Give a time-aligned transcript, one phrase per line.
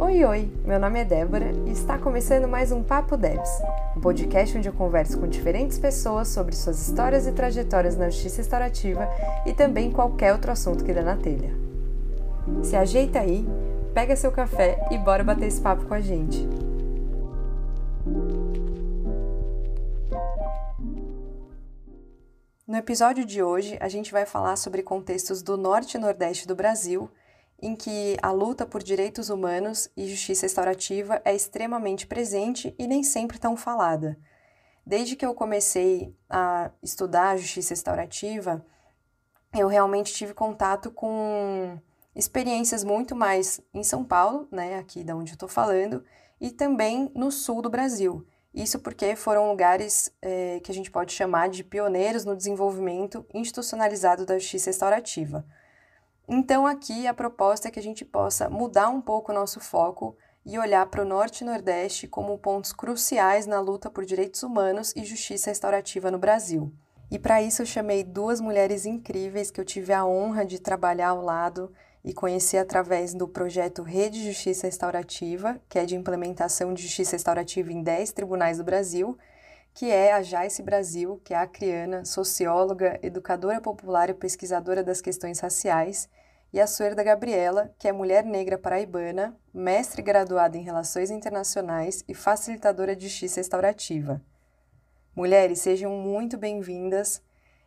[0.00, 0.48] Oi, oi!
[0.64, 3.50] Meu nome é Débora e está começando mais um Papo Debs,
[3.96, 8.36] um podcast onde eu converso com diferentes pessoas sobre suas histórias e trajetórias na justiça
[8.36, 9.08] restaurativa
[9.44, 11.52] e também qualquer outro assunto que dê na telha.
[12.62, 13.44] Se ajeita aí,
[13.92, 16.48] pega seu café e bora bater esse papo com a gente.
[22.68, 26.54] No episódio de hoje, a gente vai falar sobre contextos do norte e nordeste do
[26.54, 27.10] Brasil
[27.60, 33.02] em que a luta por direitos humanos e justiça restaurativa é extremamente presente e nem
[33.02, 34.18] sempre tão falada.
[34.86, 38.64] Desde que eu comecei a estudar a justiça restaurativa,
[39.54, 41.78] eu realmente tive contato com
[42.14, 46.04] experiências muito mais em São Paulo, né, aqui da onde eu estou falando,
[46.40, 48.26] e também no sul do Brasil.
[48.54, 54.24] Isso porque foram lugares é, que a gente pode chamar de pioneiros no desenvolvimento institucionalizado
[54.24, 55.44] da justiça restaurativa.
[56.28, 60.14] Então, aqui a proposta é que a gente possa mudar um pouco o nosso foco
[60.44, 64.92] e olhar para o Norte e Nordeste como pontos cruciais na luta por direitos humanos
[64.94, 66.70] e justiça restaurativa no Brasil.
[67.10, 71.08] E para isso eu chamei duas mulheres incríveis que eu tive a honra de trabalhar
[71.08, 71.72] ao lado
[72.04, 77.72] e conhecer através do projeto Rede Justiça Restaurativa, que é de implementação de justiça restaurativa
[77.72, 79.16] em 10 tribunais do Brasil,
[79.72, 85.00] que é a Jaice Brasil, que é a acriana, socióloga, educadora popular e pesquisadora das
[85.00, 86.08] questões raciais,
[86.52, 92.14] e a Suerda Gabriela, que é mulher negra paraibana, mestre graduada em Relações Internacionais e
[92.14, 94.22] facilitadora de justiça restaurativa.
[95.14, 97.22] Mulheres, sejam muito bem-vindas.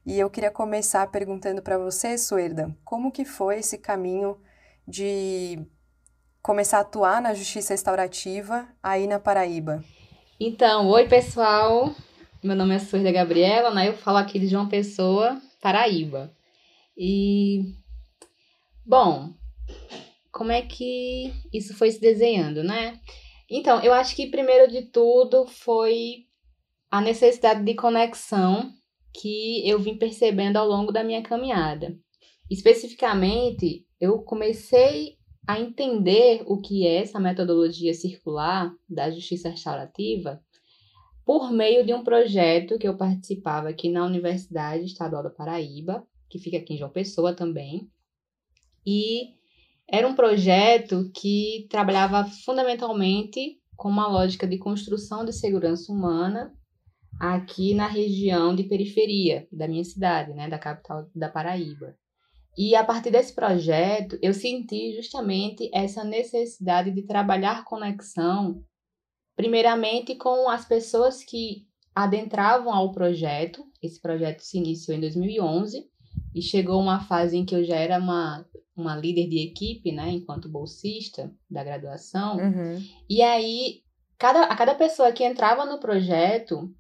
[0.06, 4.38] E eu queria começar perguntando para você, Suerda, como que foi esse caminho
[4.88, 5.60] de
[6.42, 9.84] começar a atuar na justiça restaurativa aí na Paraíba?
[10.40, 11.94] Então, oi pessoal,
[12.44, 13.90] meu nome é Suerda Gabriela, né?
[13.90, 16.32] Eu falo aqui de João Pessoa, Paraíba.
[16.98, 17.76] E
[18.86, 19.34] Bom,
[20.32, 23.00] como é que isso foi se desenhando, né?
[23.50, 26.26] Então, eu acho que primeiro de tudo foi
[26.90, 28.72] a necessidade de conexão
[29.14, 31.98] que eu vim percebendo ao longo da minha caminhada.
[32.50, 40.42] Especificamente, eu comecei a entender o que é essa metodologia circular da justiça restaurativa
[41.26, 46.40] por meio de um projeto que eu participava aqui na Universidade Estadual da Paraíba, que
[46.40, 47.90] fica aqui em João Pessoa também,
[48.86, 49.36] e
[49.90, 56.56] era um projeto que trabalhava fundamentalmente com uma lógica de construção de segurança humana
[57.20, 61.96] aqui na região de periferia da minha cidade, né, da capital da Paraíba.
[62.58, 68.64] E a partir desse projeto, eu senti justamente essa necessidade de trabalhar conexão,
[69.36, 73.64] primeiramente com as pessoas que adentravam ao projeto.
[73.82, 75.91] Esse projeto se iniciou em 2011
[76.34, 80.10] e chegou uma fase em que eu já era uma uma líder de equipe, né,
[80.12, 82.38] enquanto bolsista da graduação.
[82.38, 82.84] Uhum.
[83.10, 83.82] E aí,
[84.18, 86.74] cada, a cada pessoa que entrava no projeto,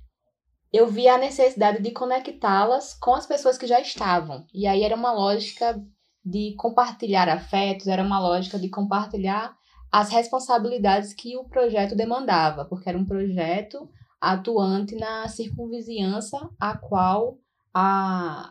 [0.72, 4.45] eu via a necessidade de conectá-las com as pessoas que já estavam.
[4.53, 5.81] E aí era uma lógica
[6.23, 9.56] de compartilhar afetos, era uma lógica de compartilhar
[9.91, 13.90] as responsabilidades que o projeto demandava, porque era um projeto
[14.22, 17.38] atuante na circunvizinhança a qual
[17.73, 18.50] a,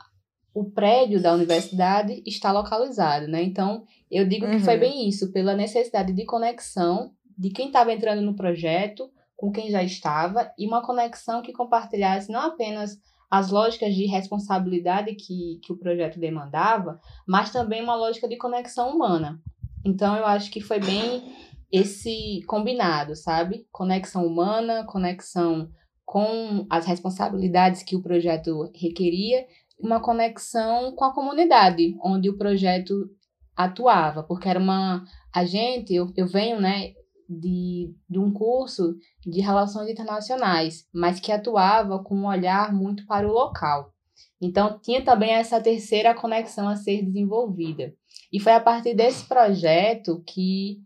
[0.53, 3.43] o prédio da universidade está localizado, né?
[3.43, 4.53] Então, eu digo uhum.
[4.53, 4.81] que foi uhum.
[4.81, 9.83] bem isso, pela necessidade de conexão de quem estava entrando no projeto com quem já
[9.83, 12.99] estava e uma conexão que compartilhasse não apenas
[13.31, 18.91] as lógicas de responsabilidade que, que o projeto demandava, mas também uma lógica de conexão
[18.91, 19.41] humana.
[19.87, 21.23] Então, eu acho que foi bem
[21.73, 23.67] esse combinado, sabe?
[23.71, 25.71] Conexão humana, conexão
[26.05, 29.47] com as responsabilidades que o projeto requeria
[29.83, 33.11] uma conexão com a comunidade onde o projeto
[33.57, 36.93] atuava, porque era uma a gente, eu, eu venho, né,
[37.29, 43.29] de, de um curso de relações internacionais, mas que atuava com um olhar muito para
[43.29, 43.93] o local.
[44.41, 47.95] Então tinha também essa terceira conexão a ser desenvolvida.
[48.33, 50.79] E foi a partir desse projeto que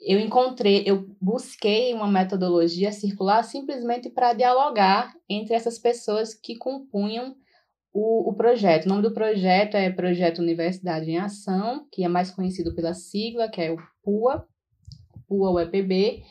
[0.00, 7.36] eu encontrei, eu busquei uma metodologia circular simplesmente para dialogar entre essas pessoas que compunham
[7.92, 8.86] o, o projeto.
[8.86, 13.48] O nome do projeto é Projeto Universidade em Ação, que é mais conhecido pela sigla,
[13.48, 14.46] que é o PUA,
[15.28, 16.22] PUA UEPB.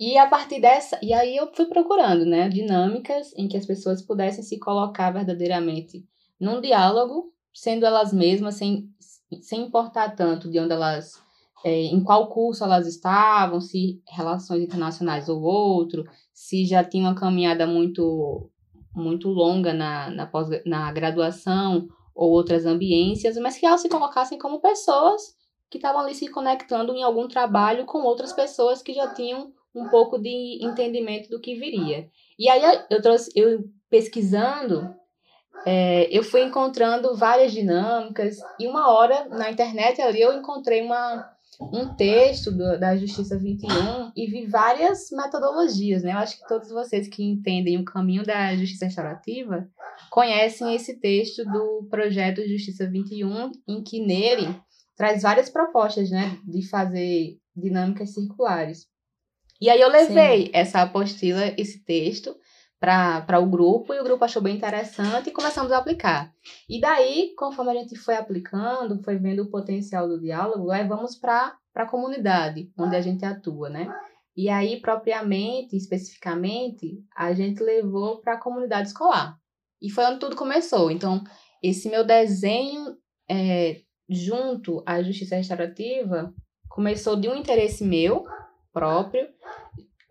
[0.00, 4.02] E a partir dessa, e aí eu fui procurando, né, dinâmicas em que as pessoas
[4.02, 6.04] pudessem se colocar verdadeiramente
[6.40, 8.88] num diálogo, sendo elas mesmas, sem,
[9.40, 11.22] sem importar tanto de onde elas,
[11.64, 17.14] é, em qual curso elas estavam, se relações internacionais ou outro, se já tinham uma
[17.14, 18.50] caminhada muito
[18.94, 24.38] muito longa na, na, pós, na graduação ou outras ambiências, mas que elas se colocassem
[24.38, 25.36] como pessoas
[25.70, 29.88] que estavam ali se conectando em algum trabalho com outras pessoas que já tinham um
[29.88, 32.10] pouco de entendimento do que viria.
[32.38, 34.94] E aí eu trouxe, eu pesquisando,
[35.64, 41.31] é, eu fui encontrando várias dinâmicas e uma hora na internet ali eu encontrei uma,
[41.60, 46.12] um texto do, da Justiça 21 e vi várias metodologias, né?
[46.12, 49.68] Eu acho que todos vocês que entendem o caminho da justiça restaurativa
[50.10, 54.54] conhecem esse texto do projeto Justiça 21, em que nele
[54.96, 58.86] traz várias propostas, né, de fazer dinâmicas circulares.
[59.60, 60.50] E aí eu levei Sim.
[60.52, 62.34] essa apostila, esse texto,
[62.82, 66.34] para o grupo, e o grupo achou bem interessante e começamos a aplicar.
[66.68, 71.56] E daí, conforme a gente foi aplicando, foi vendo o potencial do diálogo, levamos para
[71.76, 73.88] a comunidade onde a gente atua, né?
[74.36, 79.38] E aí, propriamente, especificamente, a gente levou para a comunidade escolar.
[79.80, 80.90] E foi onde tudo começou.
[80.90, 81.22] Então,
[81.62, 82.96] esse meu desenho
[83.30, 86.34] é, junto à justiça restaurativa
[86.68, 88.24] começou de um interesse meu
[88.72, 89.28] próprio,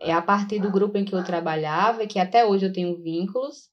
[0.02, 3.70] é a partir do grupo em que eu trabalhava, que até hoje eu tenho vínculos,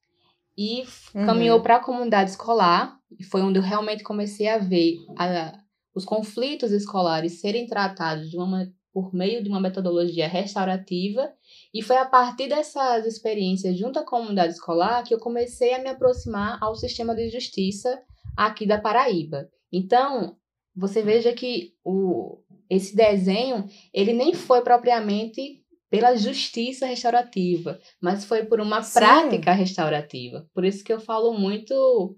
[0.56, 0.82] e
[1.14, 1.24] uhum.
[1.24, 5.58] caminhou para a comunidade escolar, e foi onde eu realmente comecei a ver a,
[5.94, 11.32] os conflitos escolares serem tratados de uma, por meio de uma metodologia restaurativa,
[11.72, 15.88] e foi a partir dessas experiências junto à comunidade escolar que eu comecei a me
[15.88, 18.02] aproximar ao sistema de justiça
[18.36, 19.48] aqui da Paraíba.
[19.72, 20.36] Então,
[20.76, 22.38] você veja que o,
[22.68, 23.64] esse desenho,
[23.94, 29.00] ele nem foi propriamente pela justiça restaurativa, mas foi por uma Sim.
[29.00, 30.46] prática restaurativa.
[30.54, 32.16] Por isso que eu falo muito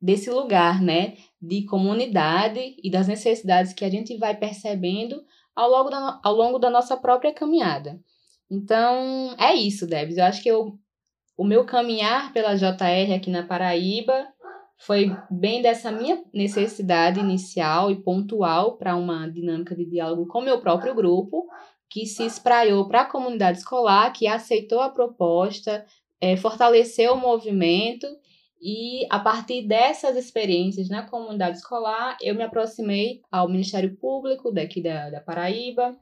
[0.00, 5.22] desse lugar, né, de comunidade e das necessidades que a gente vai percebendo
[5.54, 8.00] ao longo da, ao longo da nossa própria caminhada.
[8.50, 10.18] Então, é isso, Debs.
[10.18, 10.76] Eu acho que eu,
[11.36, 14.26] o meu caminhar pela JR aqui na Paraíba
[14.76, 20.60] foi bem dessa minha necessidade inicial e pontual para uma dinâmica de diálogo com meu
[20.60, 21.46] próprio grupo,
[21.92, 25.84] que se espraiou para a comunidade escolar, que aceitou a proposta,
[26.18, 28.06] é, fortaleceu o movimento
[28.62, 34.82] e a partir dessas experiências na comunidade escolar, eu me aproximei ao Ministério Público daqui
[34.82, 35.94] da, da Paraíba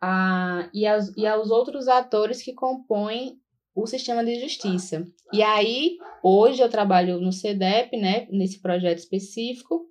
[0.00, 3.36] a, e, as, e aos outros atores que compõem
[3.74, 5.04] o sistema de justiça.
[5.32, 9.84] E aí, hoje eu trabalho no CEDEP, né, nesse projeto específico,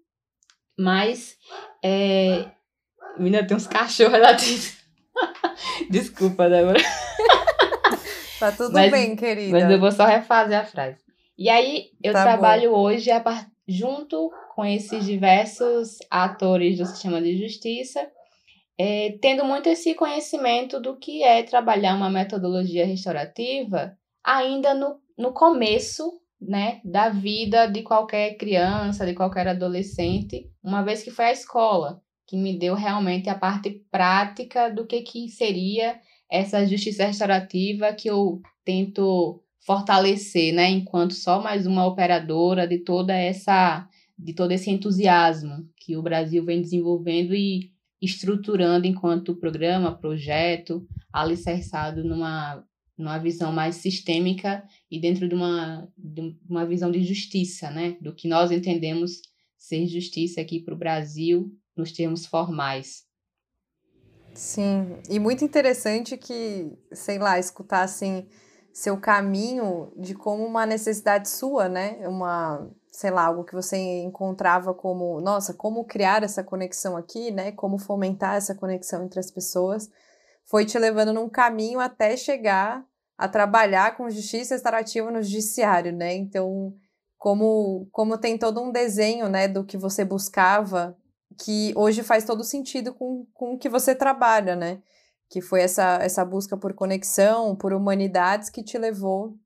[0.80, 1.36] mas
[1.84, 2.50] é,
[3.18, 4.83] menina, tem uns cachorros lá dentro.
[5.90, 6.80] Desculpa, Débora.
[8.40, 9.52] Tá tudo mas, bem, querida.
[9.58, 10.98] Mas eu vou só refazer a frase.
[11.38, 12.82] E aí, eu tá trabalho bom.
[12.82, 13.48] hoje part...
[13.66, 18.06] junto com esses diversos atores do sistema de justiça
[18.78, 25.32] é, tendo muito esse conhecimento do que é trabalhar uma metodologia restaurativa ainda no, no
[25.32, 31.32] começo né, da vida de qualquer criança, de qualquer adolescente, uma vez que foi a
[31.32, 36.00] escola que me deu realmente a parte prática do que, que seria
[36.30, 43.14] essa justiça restaurativa que eu tento fortalecer, né, enquanto só mais uma operadora de toda
[43.14, 43.88] essa
[44.18, 47.72] de todo esse entusiasmo que o Brasil vem desenvolvendo e
[48.02, 52.64] estruturando enquanto programa, projeto, alicerçado numa,
[52.98, 57.98] numa visão mais sistêmica e dentro de uma, de uma visão de justiça, né?
[58.02, 59.22] Do que nós entendemos
[59.58, 63.04] ser justiça aqui para o Brasil nos termos formais.
[64.34, 68.28] Sim, e muito interessante que, sei lá, escutar assim
[68.74, 72.08] seu caminho de como uma necessidade sua, né?
[72.08, 77.52] Uma sei lá, algo que você encontrava como, nossa, como criar essa conexão aqui, né?
[77.52, 79.90] Como fomentar essa conexão entre as pessoas,
[80.46, 82.86] foi te levando num caminho até chegar
[83.18, 86.14] a trabalhar com justiça restaurativa no judiciário, né?
[86.14, 86.74] Então,
[87.18, 90.96] como, como tem todo um desenho, né, do que você buscava,
[91.38, 94.82] que hoje faz todo sentido com, com o que você trabalha, né?
[95.30, 99.38] Que foi essa, essa busca por conexão, por humanidades que te levou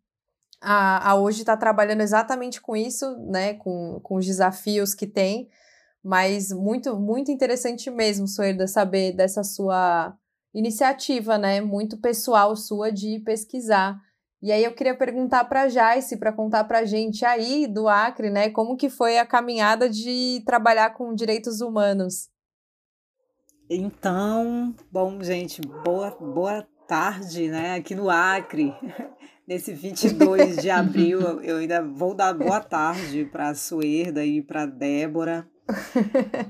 [0.62, 3.54] a, a hoje está trabalhando exatamente com isso, né?
[3.56, 5.50] Com, com os desafios que tem.
[6.04, 10.16] Mas muito, muito interessante mesmo, Soerda, saber dessa sua
[10.54, 11.62] iniciativa, né?
[11.62, 14.00] Muito pessoal sua de pesquisar.
[14.42, 18.30] E aí eu queria perguntar para Jaice, para contar para a gente aí do Acre,
[18.30, 18.50] né?
[18.50, 22.30] Como que foi a caminhada de trabalhar com direitos humanos?
[23.70, 27.76] Então, bom, gente, boa, boa tarde, né?
[27.76, 28.74] Aqui no Acre.
[29.48, 34.66] Nesse 22 de abril, eu ainda vou dar boa tarde para a Suerda e para
[34.66, 35.50] Débora,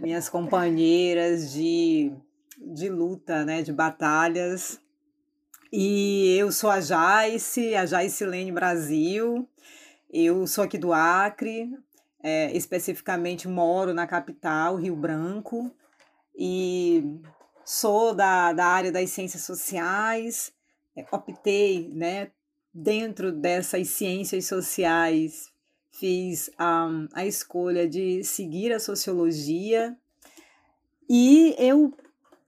[0.02, 2.12] minhas companheiras de,
[2.60, 4.82] de luta, né, de batalhas.
[5.72, 9.48] E eu sou a Jaice, a Jaice Lene Brasil.
[10.10, 11.78] Eu sou aqui do Acre,
[12.24, 15.72] é, especificamente moro na capital, Rio Branco.
[16.38, 17.04] e
[17.66, 20.54] sou da, da área das ciências sociais,
[20.96, 22.32] é, optei, né,
[22.74, 25.52] dentro dessas ciências sociais,
[25.92, 29.98] fiz um, a escolha de seguir a sociologia
[31.10, 31.94] e eu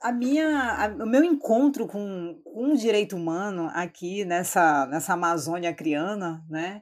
[0.01, 5.73] a minha, a, o meu encontro com, com o direito humano aqui nessa, nessa Amazônia
[5.73, 6.81] criana, né,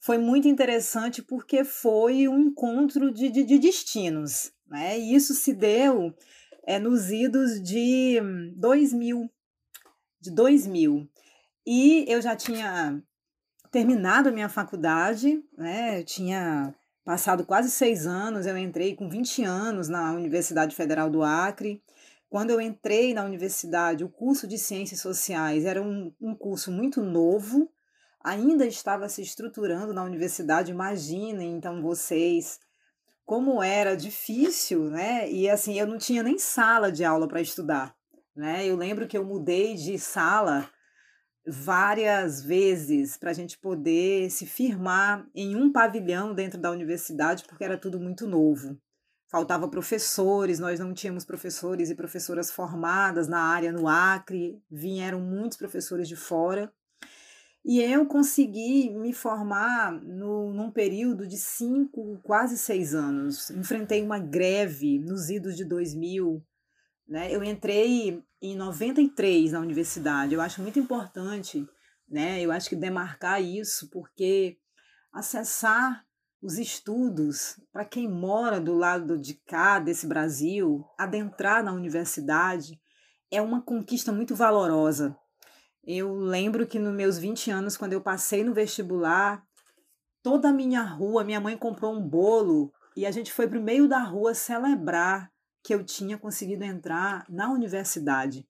[0.00, 5.52] foi muito interessante porque foi um encontro de, de, de destinos, né, e isso se
[5.52, 6.14] deu
[6.66, 8.20] é, nos idos de
[8.56, 9.30] 2000,
[10.20, 11.08] de 2000.
[11.66, 13.02] E eu já tinha
[13.70, 19.44] terminado a minha faculdade, né, eu tinha passado quase seis anos, eu entrei com 20
[19.44, 21.82] anos na Universidade Federal do Acre,
[22.36, 27.00] quando eu entrei na universidade, o curso de Ciências Sociais era um, um curso muito
[27.00, 27.72] novo,
[28.22, 30.70] ainda estava se estruturando na universidade.
[30.70, 32.60] Imaginem, então, vocês,
[33.24, 35.32] como era difícil, né?
[35.32, 37.96] E assim, eu não tinha nem sala de aula para estudar,
[38.36, 38.66] né?
[38.66, 40.68] Eu lembro que eu mudei de sala
[41.46, 47.64] várias vezes para a gente poder se firmar em um pavilhão dentro da universidade, porque
[47.64, 48.78] era tudo muito novo
[49.28, 55.58] faltava professores, nós não tínhamos professores e professoras formadas na área no Acre, vieram muitos
[55.58, 56.72] professores de fora.
[57.64, 63.50] E eu consegui me formar no, num período de cinco, quase seis anos.
[63.50, 66.40] Enfrentei uma greve nos idos de 2000.
[67.08, 67.34] Né?
[67.34, 70.32] Eu entrei em 93 na universidade.
[70.32, 71.66] Eu acho muito importante,
[72.08, 72.40] né?
[72.40, 74.58] eu acho que demarcar isso, porque
[75.12, 76.05] acessar
[76.42, 82.80] os estudos, para quem mora do lado de cá desse Brasil, adentrar na universidade
[83.30, 85.16] é uma conquista muito valorosa.
[85.84, 89.44] Eu lembro que nos meus 20 anos, quando eu passei no vestibular,
[90.22, 93.62] toda a minha rua, minha mãe comprou um bolo e a gente foi para o
[93.62, 95.30] meio da rua celebrar
[95.62, 98.46] que eu tinha conseguido entrar na universidade.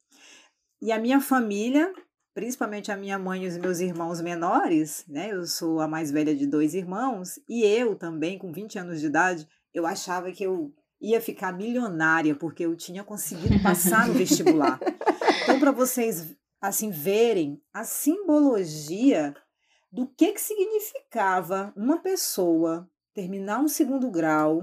[0.81, 1.93] E a minha família
[2.37, 5.33] principalmente a minha mãe e os meus irmãos menores, né?
[5.33, 9.07] Eu sou a mais velha de dois irmãos, e eu também, com 20 anos de
[9.07, 14.79] idade, eu achava que eu ia ficar milionária porque eu tinha conseguido passar no vestibular.
[15.43, 19.35] Então, para vocês assim verem a simbologia
[19.91, 24.63] do que que significava uma pessoa terminar um segundo grau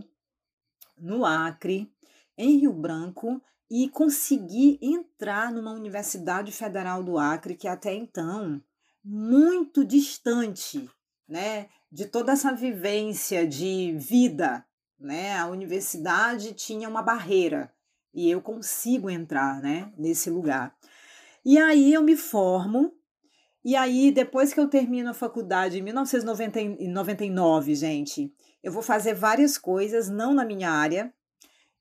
[0.96, 1.92] no Acre,
[2.38, 3.42] em Rio Branco,
[3.76, 8.62] e conseguir entrar numa Universidade Federal do Acre, que até então
[9.04, 10.88] muito distante,
[11.28, 14.64] né, de toda essa vivência de vida,
[15.00, 15.36] né?
[15.40, 17.74] A universidade tinha uma barreira
[18.14, 20.78] e eu consigo entrar, né, nesse lugar.
[21.44, 22.94] E aí eu me formo
[23.66, 29.58] e aí depois que eu termino a faculdade em 1999, gente, eu vou fazer várias
[29.58, 31.12] coisas não na minha área.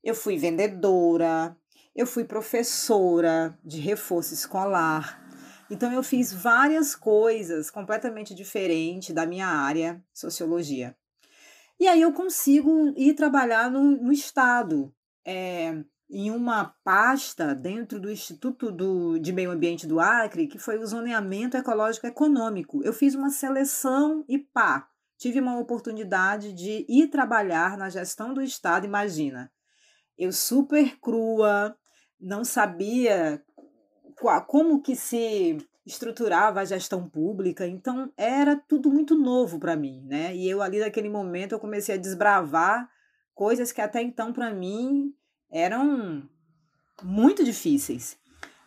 [0.03, 1.55] Eu fui vendedora,
[1.95, 5.21] eu fui professora de reforço escolar.
[5.69, 10.95] Então eu fiz várias coisas completamente diferentes da minha área, sociologia.
[11.79, 14.93] E aí eu consigo ir trabalhar no, no Estado,
[15.25, 20.77] é, em uma pasta dentro do Instituto do, de Meio Ambiente do Acre, que foi
[20.77, 22.83] o zoneamento ecológico econômico.
[22.83, 28.41] Eu fiz uma seleção e pá, tive uma oportunidade de ir trabalhar na gestão do
[28.41, 29.51] Estado, imagina.
[30.17, 31.75] Eu super crua,
[32.23, 33.43] não sabia
[34.47, 40.33] como que se estruturava a gestão pública, então era tudo muito novo para mim, né?
[40.33, 42.89] E eu ali naquele momento eu comecei a desbravar
[43.35, 45.13] coisas que até então para mim
[45.51, 46.23] eram
[47.03, 48.17] muito difíceis.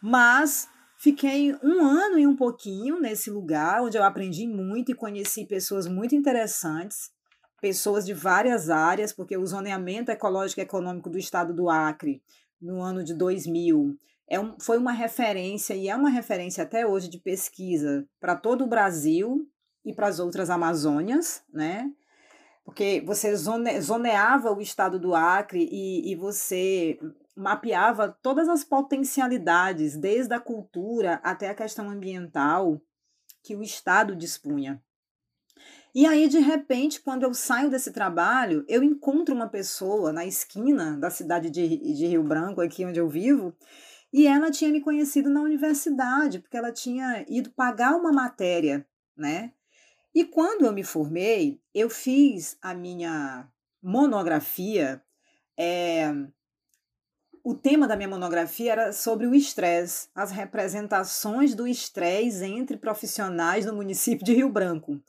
[0.02, 5.46] Mas fiquei um ano e um pouquinho nesse lugar onde eu aprendi muito e conheci
[5.46, 7.10] pessoas muito interessantes,
[7.62, 12.22] pessoas de várias áreas, porque o zoneamento ecológico e econômico do estado do Acre
[12.60, 13.96] no ano de 2000.
[14.28, 18.64] É um, foi uma referência e é uma referência até hoje de pesquisa para todo
[18.64, 19.48] o Brasil
[19.84, 21.90] e para as outras Amazônias, né?
[22.64, 26.98] Porque você zone, zoneava o estado do Acre e, e você
[27.36, 32.80] mapeava todas as potencialidades, desde a cultura até a questão ambiental,
[33.44, 34.82] que o Estado dispunha.
[35.96, 40.94] E aí, de repente, quando eu saio desse trabalho, eu encontro uma pessoa na esquina
[40.98, 43.56] da cidade de, de Rio Branco, aqui onde eu vivo,
[44.12, 48.86] e ela tinha me conhecido na universidade, porque ela tinha ido pagar uma matéria,
[49.16, 49.54] né?
[50.14, 53.48] E quando eu me formei, eu fiz a minha
[53.82, 55.02] monografia.
[55.56, 56.12] É,
[57.42, 63.64] o tema da minha monografia era sobre o estresse, as representações do estresse entre profissionais
[63.64, 65.00] no município de Rio Branco.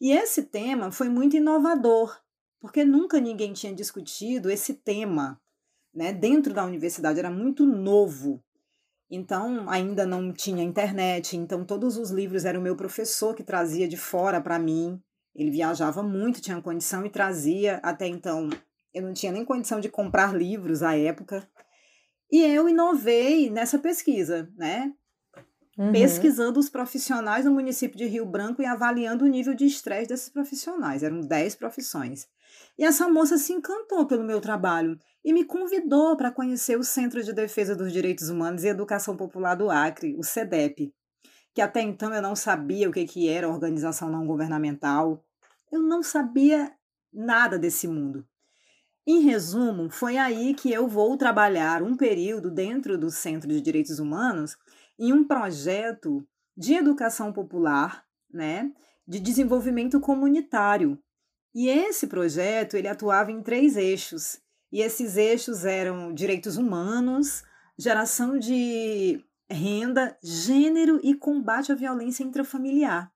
[0.00, 2.20] E esse tema foi muito inovador,
[2.60, 5.40] porque nunca ninguém tinha discutido esse tema
[5.94, 8.42] né, dentro da universidade, era muito novo.
[9.10, 13.88] Então, ainda não tinha internet, então todos os livros era o meu professor que trazia
[13.88, 15.00] de fora para mim.
[15.34, 17.76] Ele viajava muito, tinha condição e trazia.
[17.82, 18.50] Até então,
[18.92, 21.48] eu não tinha nem condição de comprar livros à época.
[22.30, 24.92] E eu inovei nessa pesquisa, né?
[25.78, 25.92] Uhum.
[25.92, 30.30] Pesquisando os profissionais no município de Rio Branco e avaliando o nível de estresse desses
[30.30, 31.02] profissionais.
[31.02, 32.26] Eram 10 profissões.
[32.78, 37.22] E essa moça se encantou pelo meu trabalho e me convidou para conhecer o Centro
[37.22, 40.94] de Defesa dos Direitos Humanos e Educação Popular do Acre, o CEDEP,
[41.54, 45.22] que até então eu não sabia o que, que era organização não governamental.
[45.70, 46.72] Eu não sabia
[47.12, 48.26] nada desse mundo.
[49.06, 53.98] Em resumo, foi aí que eu vou trabalhar um período dentro do Centro de Direitos
[53.98, 54.56] Humanos
[54.98, 56.26] em um projeto
[56.56, 58.72] de educação popular, né,
[59.06, 60.98] de desenvolvimento comunitário,
[61.54, 64.38] e esse projeto ele atuava em três eixos.
[64.70, 67.42] E esses eixos eram direitos humanos,
[67.78, 73.10] geração de renda, gênero e combate à violência intrafamiliar.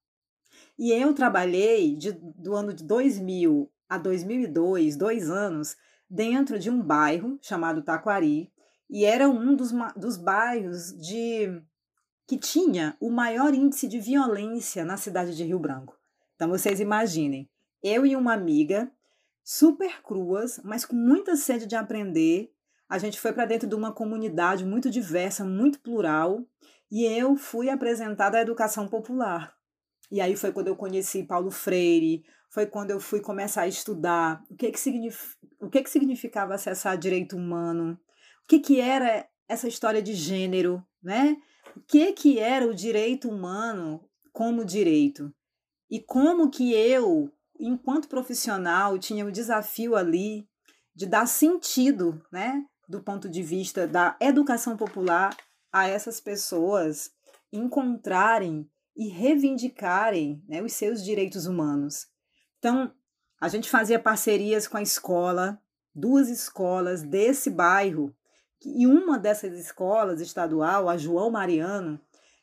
[0.79, 5.77] E eu trabalhei de, do ano de 2000 a 2002, dois anos,
[6.09, 8.51] dentro de um bairro chamado Taquari,
[8.89, 11.63] e era um dos, dos bairros de
[12.31, 15.99] que tinha o maior índice de violência na cidade de Rio Branco.
[16.37, 17.51] Então vocês imaginem,
[17.83, 18.89] eu e uma amiga,
[19.43, 22.53] super cruas, mas com muita sede de aprender.
[22.89, 26.47] A gente foi para dentro de uma comunidade muito diversa, muito plural,
[26.89, 29.53] e eu fui apresentada à educação popular.
[30.09, 34.41] E aí foi quando eu conheci Paulo Freire, foi quando eu fui começar a estudar
[34.49, 37.99] o que que, signif o que, que significava acessar direito humano,
[38.45, 41.37] o que, que era essa história de gênero, né?
[41.77, 45.33] O que, que era o direito humano como direito?
[45.91, 50.49] E como que eu, enquanto profissional, tinha o desafio ali
[50.95, 55.37] de dar sentido, né, do ponto de vista da educação popular
[55.73, 57.11] a essas pessoas
[57.53, 62.07] encontrarem e reivindicarem né, os seus direitos humanos.
[62.59, 62.93] Então,
[63.41, 65.61] a gente fazia parcerias com a escola,
[65.95, 68.15] duas escolas desse bairro,
[68.65, 72.01] e uma dessas escolas estadual, a João Mariano,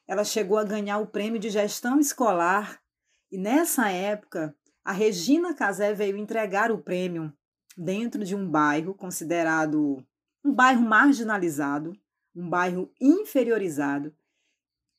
[0.08, 2.82] ela chegou a ganhar o prêmio de gestão escolar,
[3.32, 7.34] e nessa época a Regina Casé veio entregar o prêmio
[7.76, 10.04] dentro de um bairro considerado
[10.44, 11.94] um bairro marginalizado,
[12.34, 14.16] um bairro inferiorizado,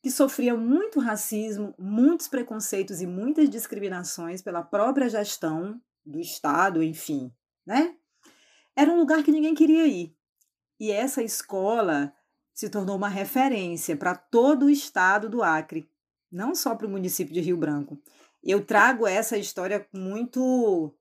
[0.02, 7.32] que sofria muito racismo, muitos preconceitos e muitas discriminações pela própria gestão do Estado, enfim,
[7.66, 7.96] né?
[8.76, 10.17] Era um lugar que ninguém queria ir.
[10.78, 12.12] E essa escola
[12.54, 15.88] se tornou uma referência para todo o estado do Acre,
[16.30, 18.00] não só para o município de Rio Branco
[18.42, 20.94] eu trago essa história com muito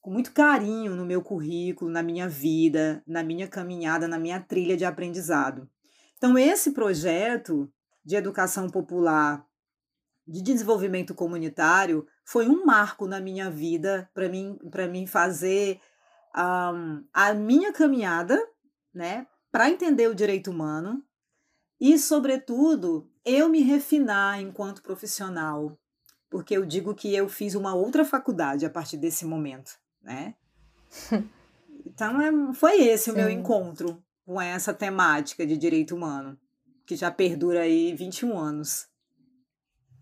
[0.00, 4.76] com muito carinho no meu currículo, na minha vida, na minha caminhada, na minha trilha
[4.76, 5.68] de aprendizado.
[6.16, 7.70] Então esse projeto
[8.04, 9.44] de educação popular,
[10.26, 15.80] de desenvolvimento comunitário, foi um marco na minha vida para mim para mim fazer
[16.36, 18.40] um, a minha caminhada,
[18.98, 21.04] né, para entender o direito humano
[21.80, 25.78] e, sobretudo, eu me refinar enquanto profissional,
[26.28, 30.34] porque eu digo que eu fiz uma outra faculdade a partir desse momento, né?
[31.86, 33.12] Então é, foi esse Sim.
[33.12, 36.38] o meu encontro com essa temática de direito humano,
[36.86, 38.86] que já perdura aí 21 anos.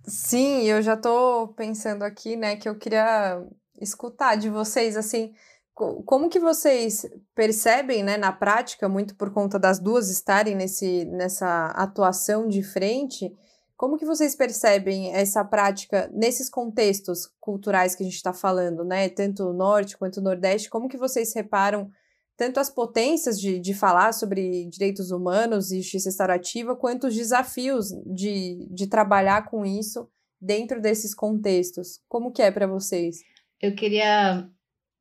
[0.05, 3.41] Sim, eu já estou pensando aqui, né, que eu queria
[3.81, 5.33] escutar de vocês, assim,
[5.77, 11.67] como que vocês percebem, né, na prática, muito por conta das duas estarem nesse, nessa
[11.67, 13.31] atuação de frente,
[13.77, 19.11] como que vocês percebem essa prática nesses contextos culturais que a gente está falando, né?
[19.11, 21.91] Tanto o norte quanto o nordeste, como que vocês reparam
[22.39, 27.91] tanto as potências de, de falar sobre direitos humanos e justiça restaurativa, quanto os desafios
[28.07, 30.09] de, de trabalhar com isso
[30.41, 32.01] dentro desses contextos?
[32.09, 33.19] Como que é para vocês?
[33.61, 34.51] Eu queria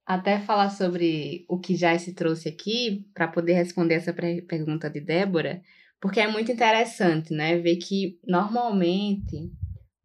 [0.05, 5.01] até falar sobre o que já se trouxe aqui, para poder responder essa pergunta de
[5.01, 5.61] Débora,
[5.99, 7.57] porque é muito interessante, né?
[7.57, 9.51] Ver que normalmente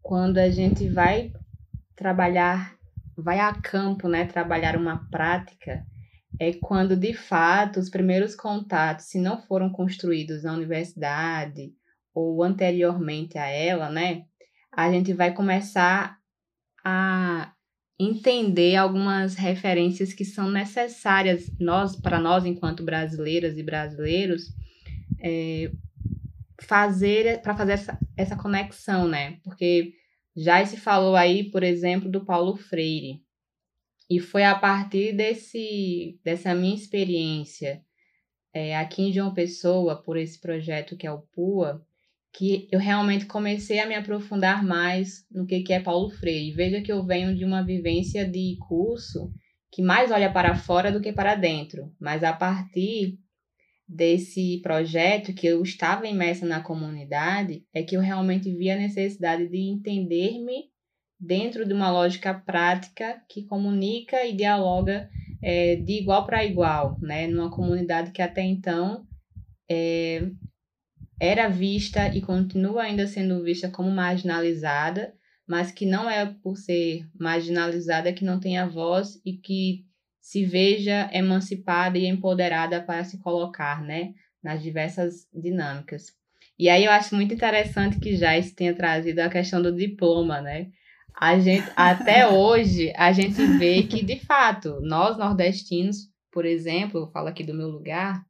[0.01, 1.33] quando a gente vai
[1.95, 2.75] trabalhar,
[3.17, 4.25] vai a campo, né?
[4.25, 5.85] Trabalhar uma prática,
[6.39, 11.75] é quando de fato os primeiros contatos, se não foram construídos na universidade
[12.15, 14.25] ou anteriormente a ela, né?
[14.73, 16.19] A gente vai começar
[16.83, 17.53] a
[18.01, 24.55] entender algumas referências que são necessárias nós para nós enquanto brasileiras e brasileiros
[25.23, 25.71] é,
[26.63, 29.39] fazer para fazer essa, essa conexão, né?
[29.45, 29.93] Porque
[30.35, 33.23] já se falou aí, por exemplo, do Paulo Freire.
[34.09, 37.83] E foi a partir desse, dessa minha experiência
[38.53, 41.87] é, aqui em João Pessoa, por esse projeto que é o PUA,
[42.33, 46.53] que eu realmente comecei a me aprofundar mais no que, que é Paulo Freire.
[46.53, 49.33] Veja que eu venho de uma vivência de curso
[49.73, 53.19] que mais olha para fora do que para dentro, mas a partir
[53.87, 59.49] desse projeto que eu estava imersa na comunidade é que eu realmente vi a necessidade
[59.49, 60.71] de entender-me
[61.19, 65.11] dentro de uma lógica prática que comunica e dialoga
[65.43, 67.27] é, de igual para igual, né?
[67.27, 69.05] Numa comunidade que até então
[69.69, 70.31] é,
[71.21, 75.13] era vista e continua ainda sendo vista como marginalizada,
[75.47, 79.85] mas que não é por ser marginalizada que não tenha voz e que
[80.19, 86.13] se veja emancipada e empoderada para se colocar, né, nas diversas dinâmicas.
[86.59, 90.69] E aí eu acho muito interessante que Jais tenha trazido a questão do diploma, né?
[91.19, 97.11] A gente, até hoje, a gente vê que, de fato, nós nordestinos, por exemplo, eu
[97.11, 98.23] falo aqui do meu lugar,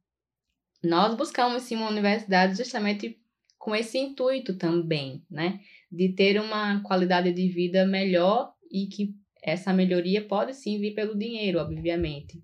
[0.83, 3.17] nós buscamos sim uma universidade justamente
[3.57, 5.59] com esse intuito também, né?
[5.91, 9.13] De ter uma qualidade de vida melhor e que
[9.43, 12.43] essa melhoria pode sim vir pelo dinheiro, obviamente.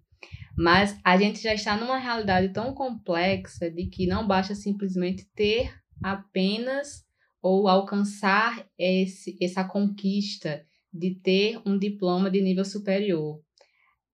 [0.56, 5.72] Mas a gente já está numa realidade tão complexa de que não basta simplesmente ter
[6.04, 7.06] apenas
[7.42, 13.40] ou alcançar esse, essa conquista de ter um diploma de nível superior.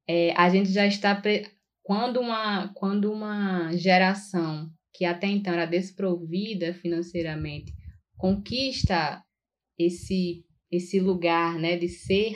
[0.08, 1.22] É, a gente já está
[1.84, 7.74] quando uma, quando uma geração que até então era desprovida financeiramente
[8.18, 9.22] conquista
[9.78, 12.36] esse, esse lugar né, de ser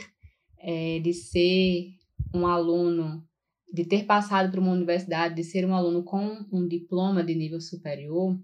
[0.60, 1.92] é, de ser
[2.34, 3.24] um aluno,
[3.72, 7.62] de ter passado por uma universidade, de ser um aluno com um diploma de nível
[7.62, 8.38] superior,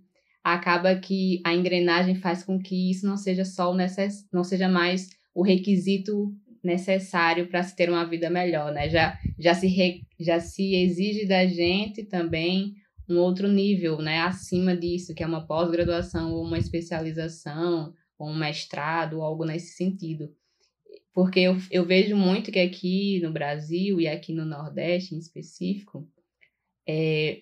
[0.44, 4.28] acaba que a engrenagem faz com que isso não seja só o necess...
[4.32, 8.90] não seja mais o requisito necessário para se ter uma vida melhor, né?
[8.90, 12.76] Já, já, se re, já se exige da gente também
[13.10, 14.22] um outro nível, né?
[14.22, 19.76] Acima disso, que é uma pós-graduação ou uma especialização ou um mestrado ou algo nesse
[19.76, 20.34] sentido.
[21.14, 26.08] Porque eu, eu vejo muito que aqui no Brasil e aqui no Nordeste em específico,
[26.88, 27.42] é,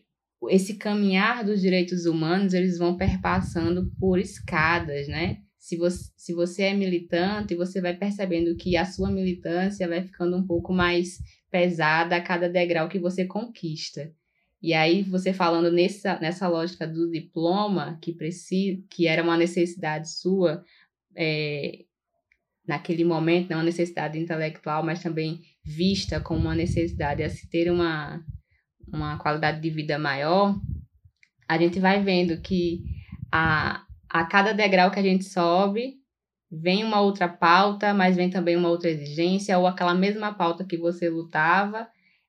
[0.49, 5.41] esse caminhar dos direitos humanos, eles vão perpassando por escadas, né?
[5.62, 10.36] Se você, se você é militante, você vai percebendo que a sua militância vai ficando
[10.36, 11.19] um pouco mais
[11.52, 14.12] pesada a cada degrau que você conquista.
[14.60, 20.10] E aí, você falando nessa, nessa lógica do diploma, que, precisa, que era uma necessidade
[20.10, 20.65] sua,
[21.15, 21.86] é,
[22.67, 27.71] naquele momento, não uma necessidade intelectual, mas também vista como uma necessidade a se ter
[27.71, 28.26] uma,
[28.91, 30.60] uma qualidade de vida maior,
[31.47, 32.84] a gente vai vendo que
[33.32, 35.95] a, a cada degrau que a gente sobe,
[36.52, 40.76] vem uma outra pauta, mas vem também uma outra exigência, ou aquela mesma pauta que
[40.76, 41.88] você lutava,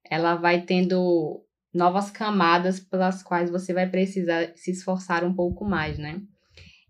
[0.09, 5.99] ela vai tendo novas camadas pelas quais você vai precisar se esforçar um pouco mais,
[5.99, 6.21] né?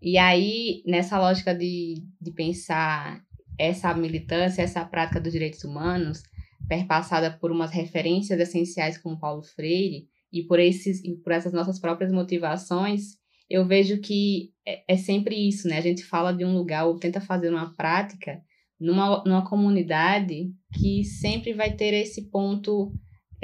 [0.00, 3.24] E aí, nessa lógica de, de pensar
[3.58, 6.22] essa militância, essa prática dos direitos humanos,
[6.68, 11.78] perpassada por umas referências essenciais como Paulo Freire, e por, esses, e por essas nossas
[11.78, 13.21] próprias motivações,
[13.52, 15.76] eu vejo que é, é, sempre isso, né?
[15.76, 18.42] A gente fala de um lugar ou tenta fazer uma prática
[18.80, 22.90] numa, numa comunidade que sempre vai ter esse ponto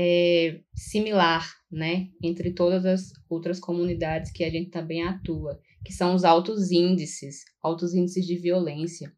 [0.01, 2.09] é, similar, né?
[2.23, 7.45] Entre todas as outras comunidades que a gente também atua, que são os altos índices,
[7.63, 9.13] altos índices de violência.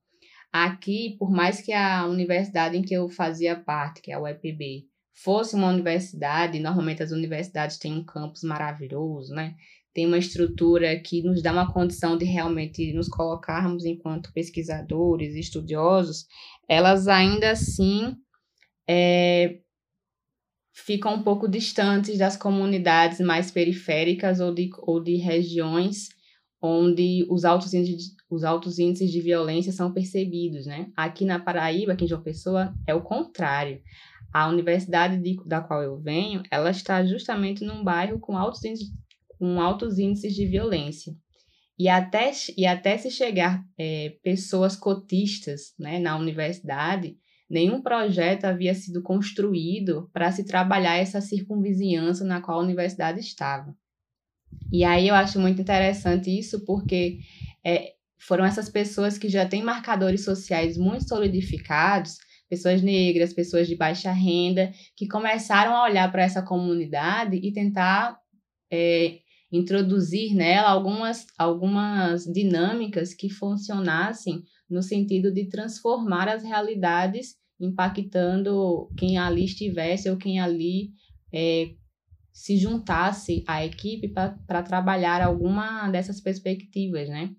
[0.53, 4.89] Aqui, por mais que a universidade em que eu fazia parte, que é a UEPB,
[5.23, 9.55] fosse uma universidade, normalmente as universidades têm um campus maravilhoso, né?
[9.93, 16.27] Tem uma estrutura que nos dá uma condição de realmente nos colocarmos enquanto pesquisadores, estudiosos,
[16.69, 18.15] elas ainda assim
[18.89, 19.59] é,
[20.73, 26.09] ficam um pouco distantes das comunidades mais periféricas ou de, ou de regiões
[26.63, 30.91] onde os altos, índices, os altos índices de violência são percebidos, né?
[30.95, 33.81] Aqui na Paraíba, aqui em João Pessoa, é o contrário.
[34.33, 38.93] A universidade de, da qual eu venho, ela está justamente num bairro com altos índices,
[39.41, 41.15] com altos índices de violência.
[41.79, 47.17] E até, e até se chegar é, pessoas cotistas né, na universidade,
[47.49, 53.75] nenhum projeto havia sido construído para se trabalhar essa circunvizinhança na qual a universidade estava.
[54.71, 57.21] E aí eu acho muito interessante isso, porque
[57.65, 63.75] é, foram essas pessoas que já têm marcadores sociais muito solidificados, pessoas negras, pessoas de
[63.75, 68.19] baixa renda, que começaram a olhar para essa comunidade e tentar
[68.71, 69.21] é,
[69.53, 79.19] introduzir nela algumas, algumas dinâmicas que funcionassem no sentido de transformar as realidades, impactando quem
[79.19, 80.91] ali estivesse ou quem ali
[81.33, 81.75] é,
[82.33, 87.31] se juntasse à equipe para trabalhar alguma dessas perspectivas, né?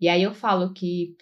[0.00, 1.16] E aí eu falo que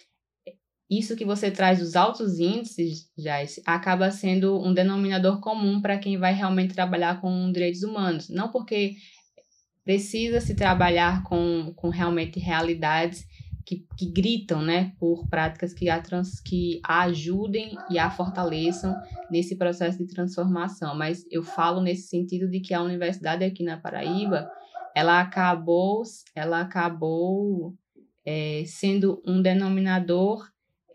[0.89, 6.17] isso que você traz dos altos índices, Jais, acaba sendo um denominador comum para quem
[6.17, 8.29] vai realmente trabalhar com direitos humanos.
[8.29, 8.95] Não porque
[9.85, 13.23] precisa se trabalhar com, com realmente realidades
[13.63, 18.95] que, que gritam né, por práticas que a, trans, que a ajudem e a fortaleçam
[19.29, 20.95] nesse processo de transformação.
[20.95, 24.49] Mas eu falo nesse sentido de que a universidade aqui na Paraíba,
[24.95, 26.03] ela acabou,
[26.35, 27.73] ela acabou
[28.25, 30.47] é, sendo um denominador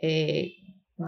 [0.03, 0.49] é,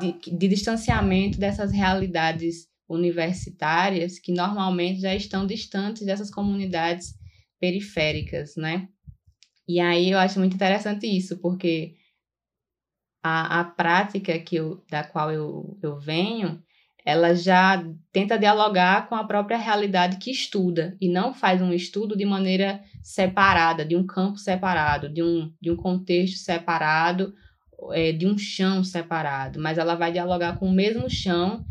[0.00, 7.14] de, de distanciamento dessas realidades universitárias que normalmente já estão distantes dessas comunidades
[7.62, 8.88] periféricas, né?
[9.68, 11.94] E aí eu acho muito interessante isso, porque
[13.22, 16.60] a, a prática que eu, da qual eu, eu venho,
[17.04, 22.16] ela já tenta dialogar com a própria realidade que estuda e não faz um estudo
[22.16, 27.32] de maneira separada, de um campo separado, de um, de um contexto separado,
[27.92, 31.64] é, de um chão separado, mas ela vai dialogar com o mesmo chão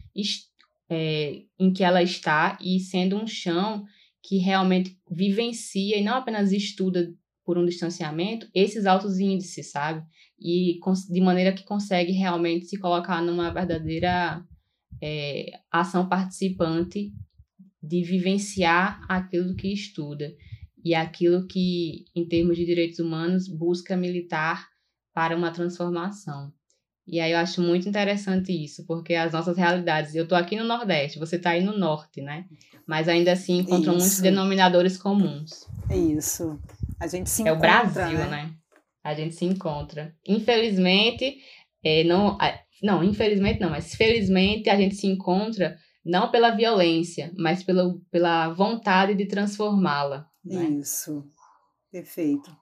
[0.90, 3.86] é, em que ela está e sendo um chão
[4.24, 10.06] que realmente vivencia e não apenas estuda por um distanciamento, esses altos índices, sabe?
[10.40, 10.80] E
[11.10, 14.46] de maneira que consegue realmente se colocar numa verdadeira
[15.02, 17.12] é, ação participante
[17.82, 20.32] de vivenciar aquilo que estuda
[20.84, 24.68] e aquilo que, em termos de direitos humanos, busca militar
[25.14, 26.54] para uma transformação.
[27.08, 30.64] E aí eu acho muito interessante isso, porque as nossas realidades, eu estou aqui no
[30.64, 32.46] Nordeste, você está aí no Norte, né?
[32.88, 34.06] Mas ainda assim encontram isso.
[34.06, 35.68] muitos denominadores comuns.
[35.90, 36.60] É isso.
[37.00, 37.68] A gente se encontra.
[37.68, 38.28] É o Brasil, né?
[38.28, 38.52] né?
[39.04, 40.16] A gente se encontra.
[40.28, 41.38] Infelizmente,
[41.84, 42.38] é, não,
[42.82, 48.50] não, infelizmente não, mas felizmente a gente se encontra não pela violência, mas pela, pela
[48.50, 50.28] vontade de transformá-la.
[50.44, 50.64] Né?
[50.66, 51.24] Isso.
[51.92, 52.56] Perfeito.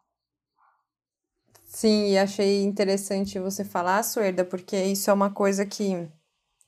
[1.71, 6.09] Sim, e achei interessante você falar, Suerda, porque isso é uma coisa que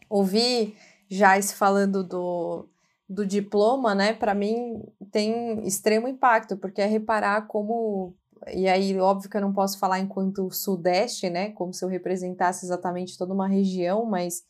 [0.09, 0.75] ouvi
[1.09, 2.69] Jais falando do,
[3.09, 8.15] do diploma, né, para mim tem extremo impacto, porque é reparar como.
[8.53, 12.65] E aí, óbvio que eu não posso falar enquanto Sudeste, né, como se eu representasse
[12.65, 14.43] exatamente toda uma região, mas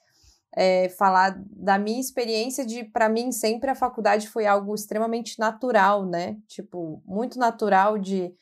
[0.56, 6.06] é, falar da minha experiência de, para mim, sempre a faculdade foi algo extremamente natural,
[6.06, 8.34] né, tipo, muito natural de.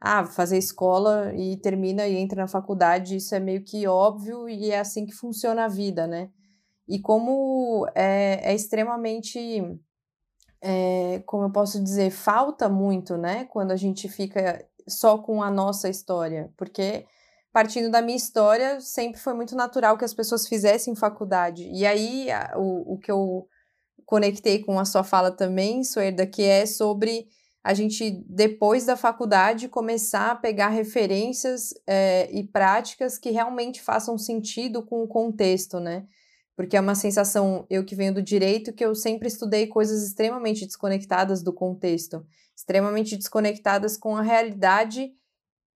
[0.00, 4.70] Ah, fazer escola e termina e entra na faculdade, isso é meio que óbvio e
[4.70, 6.30] é assim que funciona a vida, né?
[6.88, 9.38] e como é, é extremamente,
[10.62, 15.50] é, como eu posso dizer, falta muito, né, quando a gente fica só com a
[15.50, 17.04] nossa história, porque
[17.52, 21.68] partindo da minha história, sempre foi muito natural que as pessoas fizessem faculdade.
[21.72, 23.48] E aí, o, o que eu
[24.06, 27.26] conectei com a sua fala também, Suerda, que é sobre
[27.68, 34.16] a gente, depois da faculdade, começar a pegar referências é, e práticas que realmente façam
[34.16, 36.06] sentido com o contexto, né?
[36.56, 40.64] porque é uma sensação, eu que venho do direito, que eu sempre estudei coisas extremamente
[40.64, 42.26] desconectadas do contexto,
[42.56, 45.12] extremamente desconectadas com a realidade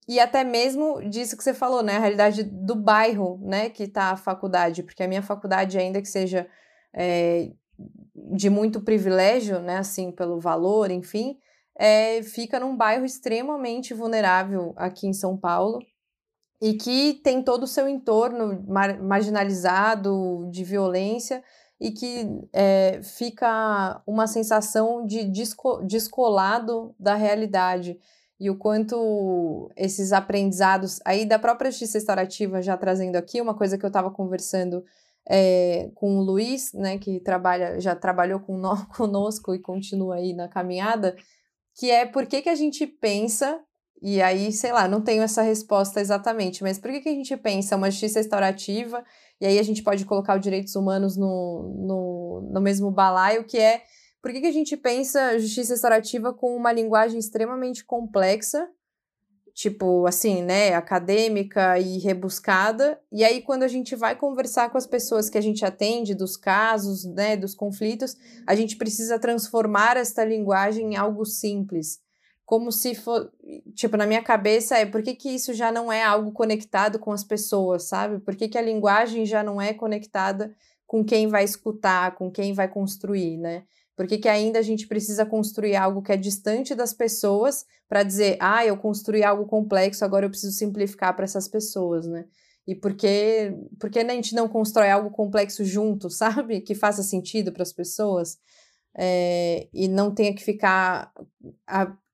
[0.08, 4.12] e até mesmo disso que você falou, né, a realidade do bairro, né, que está
[4.12, 6.48] a faculdade, porque a minha faculdade, ainda que seja
[6.94, 7.52] é,
[8.34, 11.38] de muito privilégio, né, assim, pelo valor, enfim,
[11.76, 15.80] é, fica num bairro extremamente vulnerável aqui em São Paulo,
[16.62, 21.42] e que tem todo o seu entorno mar marginalizado de violência
[21.80, 27.98] e que é, fica uma sensação de desco descolado da realidade.
[28.38, 33.76] E o quanto esses aprendizados aí da própria justiça restaurativa já trazendo aqui uma coisa
[33.76, 34.84] que eu estava conversando
[35.28, 38.62] é, com o Luiz, né, que trabalha já trabalhou com
[38.96, 41.16] conosco e continua aí na caminhada,
[41.74, 43.60] que é por que, que a gente pensa
[44.02, 47.36] e aí, sei lá, não tenho essa resposta exatamente, mas por que, que a gente
[47.36, 49.04] pensa uma justiça restaurativa
[49.40, 53.58] e aí a gente pode colocar os direitos humanos no, no, no mesmo balaio, que
[53.58, 53.82] é
[54.20, 58.68] por que, que a gente pensa justiça restaurativa com uma linguagem extremamente complexa,
[59.54, 64.86] tipo assim, né, acadêmica e rebuscada, e aí quando a gente vai conversar com as
[64.86, 70.24] pessoas que a gente atende, dos casos, né, dos conflitos, a gente precisa transformar esta
[70.24, 72.00] linguagem em algo simples
[72.52, 73.32] como se for,
[73.74, 77.10] tipo, na minha cabeça é por que, que isso já não é algo conectado com
[77.10, 78.18] as pessoas, sabe?
[78.18, 80.54] Por que, que a linguagem já não é conectada
[80.86, 83.62] com quem vai escutar, com quem vai construir, né?
[83.96, 88.02] Por que, que ainda a gente precisa construir algo que é distante das pessoas para
[88.02, 92.24] dizer, ah, eu construí algo complexo, agora eu preciso simplificar para essas pessoas, né?
[92.66, 96.60] E por que, por que a gente não constrói algo complexo junto, sabe?
[96.60, 98.38] Que faça sentido para as pessoas?
[98.96, 101.12] é, e não tenha que ficar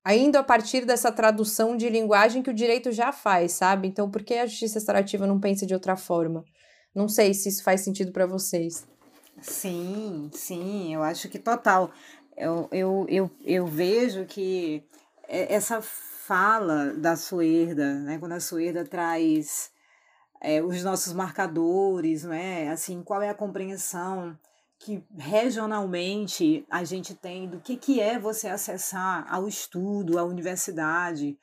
[0.04, 3.88] ainda a partir dessa tradução de linguagem que o direito já faz, sabe?
[3.88, 6.44] Então, por que a justiça restaurativa não pensa de outra forma?
[6.94, 8.86] Não sei se isso faz sentido para vocês.
[9.40, 11.90] Sim, sim, eu acho que total.
[12.36, 14.84] Eu, eu, eu, eu vejo que
[15.28, 19.70] essa fala da Suerda, né, quando a Suerda traz
[20.40, 24.38] é, os nossos marcadores, né, assim, qual é a compreensão
[24.78, 31.36] que regionalmente a gente tem do que, que é você acessar ao estudo, à universidade,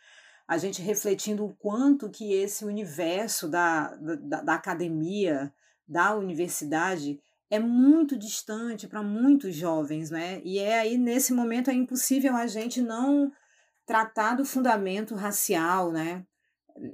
[0.47, 5.53] a gente refletindo o quanto que esse universo da, da, da academia,
[5.87, 7.19] da universidade,
[7.55, 10.41] é muito distante para muitos jovens, né?
[10.43, 13.31] E é aí, nesse momento, é impossível a gente não
[13.85, 16.25] tratar do fundamento racial, né?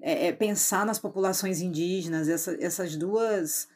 [0.02, 3.68] É, é pensar nas populações indígenas, essa, essas duas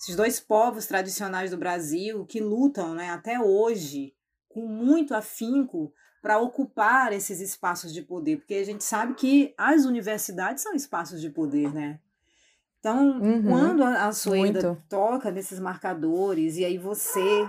[0.00, 4.12] esses dois povos tradicionais do Brasil que lutam né, até hoje
[4.48, 9.84] com muito afinco para ocupar esses espaços de poder, porque a gente sabe que as
[9.84, 12.00] universidades são espaços de poder, né?
[12.84, 17.48] Então, uhum, quando a, a Sueda toca nesses marcadores, e aí você,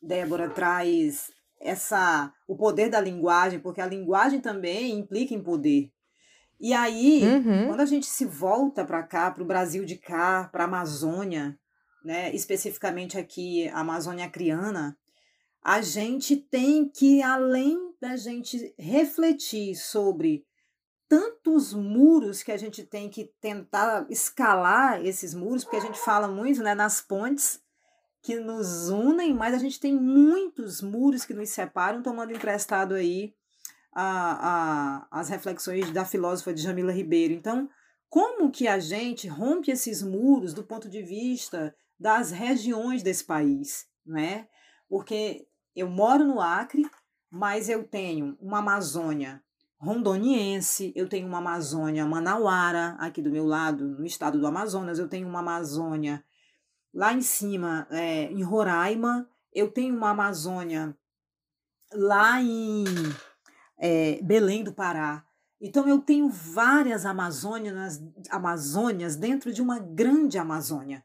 [0.00, 5.90] Débora, traz essa o poder da linguagem, porque a linguagem também implica em poder.
[6.58, 7.66] E aí, uhum.
[7.66, 11.54] quando a gente se volta para cá, para o Brasil de cá, para a Amazônia,
[12.02, 14.96] né, especificamente aqui a Amazônia Acriana,
[15.62, 20.45] a gente tem que, além da gente refletir sobre
[21.08, 26.28] tantos muros que a gente tem que tentar escalar esses muros, porque a gente fala
[26.28, 27.60] muito né, nas pontes
[28.22, 33.32] que nos unem, mas a gente tem muitos muros que nos separam, tomando emprestado aí
[33.94, 37.32] a, a, as reflexões da filósofa Jamila Ribeiro.
[37.32, 37.70] Então,
[38.08, 43.86] como que a gente rompe esses muros do ponto de vista das regiões desse país,
[44.04, 44.48] né?
[44.88, 46.82] Porque eu moro no Acre,
[47.30, 49.42] mas eu tenho uma Amazônia
[49.78, 55.08] rondoniense, eu tenho uma Amazônia manauara aqui do meu lado, no estado do Amazonas, eu
[55.08, 56.24] tenho uma Amazônia
[56.92, 60.96] lá em cima, é, em Roraima, eu tenho uma Amazônia
[61.92, 62.84] lá em
[63.78, 65.24] é, Belém do Pará.
[65.60, 71.04] Então eu tenho várias Amazônias, Amazônias dentro de uma grande Amazônia.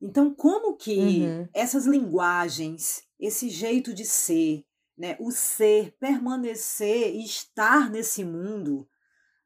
[0.00, 1.48] Então como que uhum.
[1.54, 4.64] essas linguagens, esse jeito de ser,
[4.96, 8.88] né, o ser, permanecer e estar nesse mundo,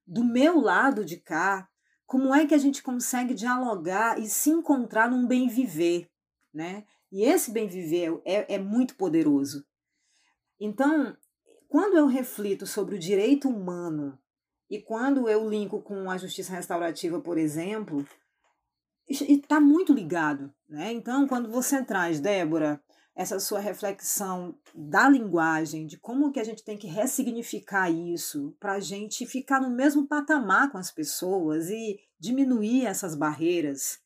[0.07, 1.69] do meu lado de cá,
[2.07, 6.09] como é que a gente consegue dialogar e se encontrar num bem viver,
[6.53, 6.85] né?
[7.13, 9.65] E esse bem viver é, é muito poderoso.
[10.59, 11.17] Então,
[11.69, 14.19] quando eu reflito sobre o direito humano
[14.71, 18.07] e quando eu linko com a justiça restaurativa, por exemplo,
[19.09, 20.53] está muito ligado.
[20.69, 20.93] Né?
[20.93, 22.83] Então, quando você traz, Débora,
[23.19, 28.75] essa sua reflexão da linguagem, de como que a gente tem que ressignificar isso para
[28.75, 33.99] a gente ficar no mesmo patamar com as pessoas e diminuir essas barreiras,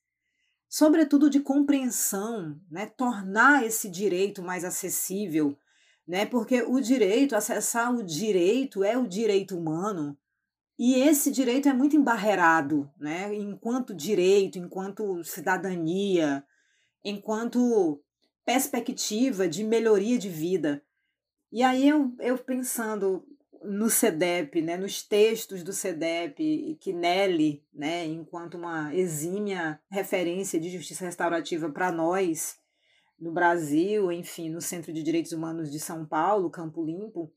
[0.69, 2.87] sobretudo de compreensão, né?
[2.87, 5.57] tornar esse direito mais acessível
[6.07, 6.27] né?
[6.27, 10.17] Porque o direito, acessar o direito é o direito humano.
[10.79, 13.35] E esse direito é muito embarreado, né?
[13.35, 16.45] Enquanto direito, enquanto cidadania,
[17.05, 18.03] enquanto
[18.45, 20.83] perspectiva de melhoria de vida.
[21.51, 23.25] E aí eu, eu pensando
[23.65, 30.71] no CEDEP, né, nos textos do CEDEP, que Nelly, né, enquanto uma exímia referência de
[30.71, 32.59] justiça restaurativa para nós,
[33.19, 37.33] no Brasil, enfim, no Centro de Direitos Humanos de São Paulo, Campo Limpo,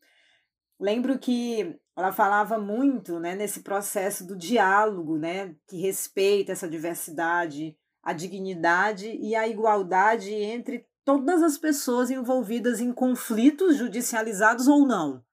[0.80, 7.78] lembro que ela falava muito né, nesse processo do diálogo, né, que respeita essa diversidade,
[8.02, 15.24] a dignidade e a igualdade entre todas as pessoas envolvidas em conflitos judicializados ou não.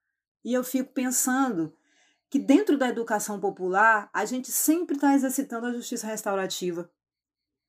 [0.44, 1.74] E eu fico pensando
[2.28, 6.90] que dentro da educação popular a gente sempre está exercitando a justiça restaurativa.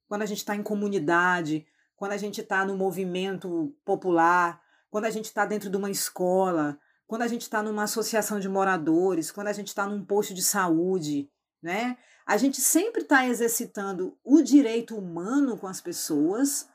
[0.07, 4.61] Quando a gente está em comunidade, quando a gente está no movimento popular,
[4.91, 6.77] quando a gente está dentro de uma escola,
[7.07, 10.43] quando a gente está numa associação de moradores, quando a gente está num posto de
[10.43, 11.29] saúde,
[11.61, 11.97] né?
[12.25, 16.67] A gente sempre está exercitando o direito humano com as pessoas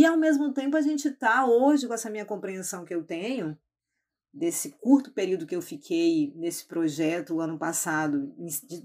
[0.00, 3.56] e, ao mesmo tempo, a gente está hoje, com essa minha compreensão que eu tenho,
[4.32, 8.34] desse curto período que eu fiquei nesse projeto o ano passado,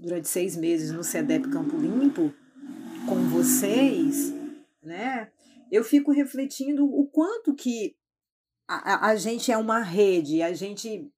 [0.00, 2.32] durante seis meses no CEDEP Campo Limpo,
[3.06, 4.32] com vocês,
[4.82, 5.30] né?
[5.72, 7.96] eu fico refletindo o quanto que
[8.68, 11.10] a, a gente é uma rede, a gente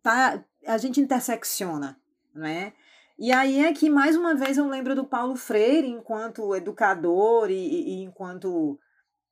[0.00, 2.00] tá, a gente intersecciona,
[2.32, 2.72] né?
[3.18, 7.56] E aí é que mais uma vez eu lembro do Paulo Freire enquanto educador e,
[7.56, 8.78] e enquanto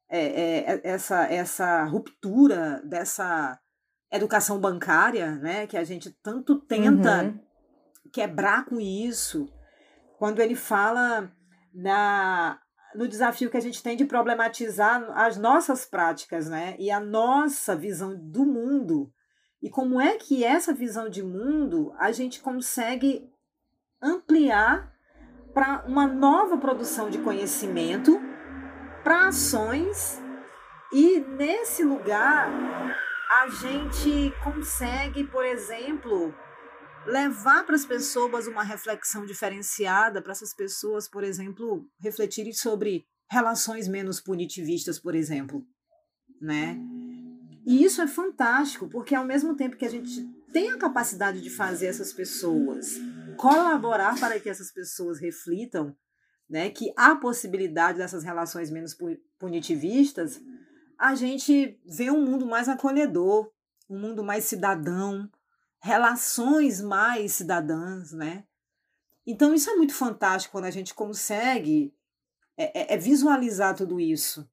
[0.08, 3.58] é, é, é, essa, essa ruptura dessa
[4.12, 7.40] educação bancária, né, que a gente tanto tenta uhum.
[8.12, 9.48] quebrar com isso,
[10.16, 11.30] quando ele fala
[11.74, 12.58] na,
[12.94, 17.74] no desafio que a gente tem de problematizar as nossas práticas, né, e a nossa
[17.74, 19.12] visão do mundo,
[19.60, 23.28] e como é que essa visão de mundo a gente consegue
[24.00, 24.92] ampliar
[25.52, 28.20] para uma nova produção de conhecimento,
[29.06, 30.20] para ações,
[30.92, 32.50] e nesse lugar
[33.30, 36.34] a gente consegue, por exemplo,
[37.06, 43.86] levar para as pessoas uma reflexão diferenciada, para essas pessoas, por exemplo, refletirem sobre relações
[43.86, 45.64] menos punitivistas, por exemplo,
[46.42, 46.76] né?
[47.64, 51.50] E isso é fantástico, porque ao mesmo tempo que a gente tem a capacidade de
[51.50, 52.96] fazer essas pessoas
[53.36, 55.96] colaborar para que essas pessoas reflitam,
[56.48, 58.96] né, que há possibilidade dessas relações menos
[59.38, 60.40] punitivistas,
[60.98, 63.50] a gente vê um mundo mais acolhedor,
[63.88, 65.30] um mundo mais cidadão,
[65.80, 68.44] relações mais cidadãs, né?
[69.26, 71.92] Então isso é muito fantástico quando a gente consegue
[72.56, 74.48] é, é, é visualizar tudo isso.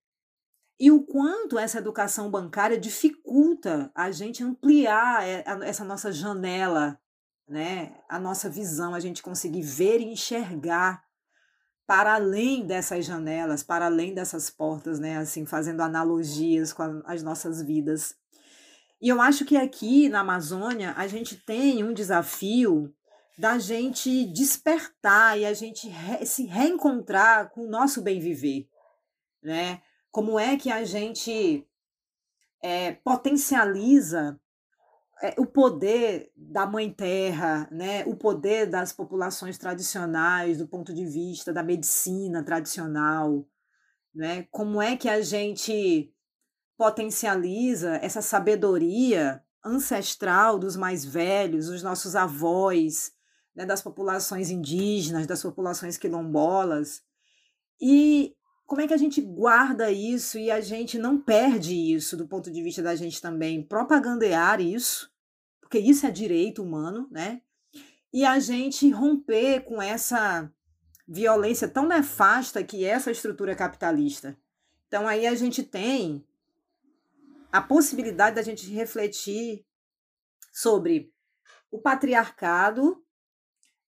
[0.79, 6.99] E o quanto essa educação bancária dificulta a gente ampliar é, essa nossa janela,
[7.47, 7.95] né?
[8.09, 11.02] a nossa visão, a gente conseguir ver e enxergar
[11.85, 15.17] para além dessas janelas, para além dessas portas, né?
[15.17, 18.15] Assim, fazendo analogias com as nossas vidas.
[19.01, 22.93] E eu acho que aqui na Amazônia a gente tem um desafio
[23.37, 28.69] da gente despertar e a gente re se reencontrar com o nosso bem viver,
[29.41, 29.81] né?
[30.11, 31.67] Como é que a gente
[32.61, 34.39] é, potencializa
[35.23, 41.05] é, o poder da mãe terra, né, o poder das populações tradicionais do ponto de
[41.05, 43.47] vista da medicina tradicional,
[44.13, 46.13] né, como é que a gente
[46.77, 53.13] potencializa essa sabedoria ancestral dos mais velhos, dos nossos avós,
[53.55, 57.01] né, das populações indígenas, das populações quilombolas,
[57.81, 62.27] e como é que a gente guarda isso e a gente não perde isso do
[62.27, 65.12] ponto de vista da gente também propagandear isso,
[65.73, 67.41] porque isso é direito humano, né?
[68.13, 70.53] E a gente romper com essa
[71.07, 74.37] violência tão nefasta que é essa estrutura capitalista.
[74.87, 76.23] Então aí a gente tem
[77.51, 79.65] a possibilidade da gente refletir
[80.51, 81.11] sobre
[81.71, 83.03] o patriarcado,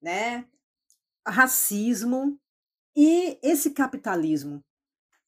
[0.02, 0.48] né,
[1.24, 2.40] racismo
[2.96, 4.66] e esse capitalismo.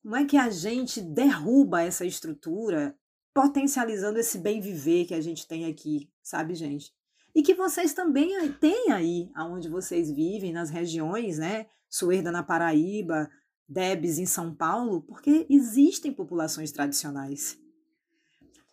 [0.02, 2.98] Como é que a gente derruba essa estrutura
[3.38, 6.92] potencializando esse bem viver que a gente tem aqui, sabe, gente?
[7.36, 11.68] E que vocês também têm aí, aonde vocês vivem, nas regiões, né?
[11.88, 13.30] Suerda na Paraíba,
[13.70, 17.60] Debs em São Paulo, porque existem populações tradicionais.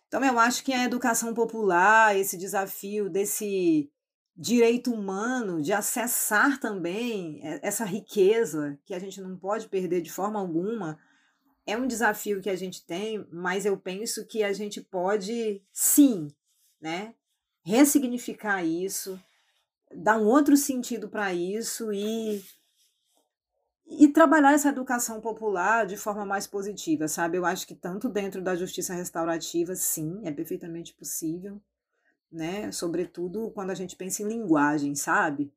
[0.07, 3.91] Então, eu acho que a educação popular, esse desafio desse
[4.35, 10.39] direito humano de acessar também essa riqueza que a gente não pode perder de forma
[10.39, 10.97] alguma,
[11.65, 16.27] é um desafio que a gente tem, mas eu penso que a gente pode, sim,
[16.79, 17.15] né,
[17.63, 19.19] ressignificar isso,
[19.91, 22.43] dar um outro sentido para isso e
[23.87, 27.37] e trabalhar essa educação popular de forma mais positiva, sabe?
[27.37, 31.61] Eu acho que tanto dentro da justiça restaurativa, sim, é perfeitamente possível,
[32.31, 32.71] né?
[32.71, 35.53] Sobretudo quando a gente pensa em linguagem, sabe?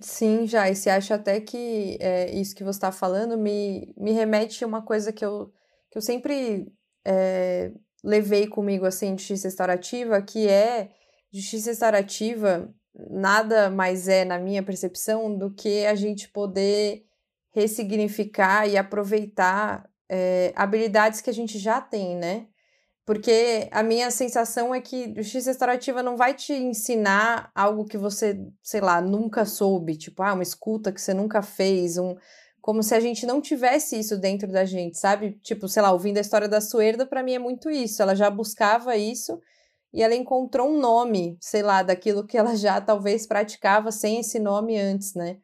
[0.00, 0.68] Sim, já.
[0.70, 4.66] E você acha até que é, isso que você está falando me, me remete a
[4.66, 5.50] uma coisa que eu,
[5.90, 6.70] que eu sempre
[7.04, 7.72] é,
[8.04, 10.90] levei comigo, assim, de justiça restaurativa, que é
[11.32, 12.72] justiça restaurativa
[13.10, 17.04] nada mais é, na minha percepção, do que a gente poder
[17.54, 22.46] ressignificar e aproveitar é, habilidades que a gente já tem, né?
[23.06, 28.36] Porque a minha sensação é que justiça restaurativa não vai te ensinar algo que você,
[28.60, 32.16] sei lá, nunca soube, tipo, ah, uma escuta que você nunca fez, um
[32.60, 35.38] como se a gente não tivesse isso dentro da gente, sabe?
[35.40, 38.02] Tipo, sei lá, ouvindo a história da Suerda, para mim é muito isso.
[38.02, 39.40] Ela já buscava isso
[39.94, 44.40] e ela encontrou um nome, sei lá, daquilo que ela já talvez praticava sem esse
[44.40, 45.38] nome antes, né?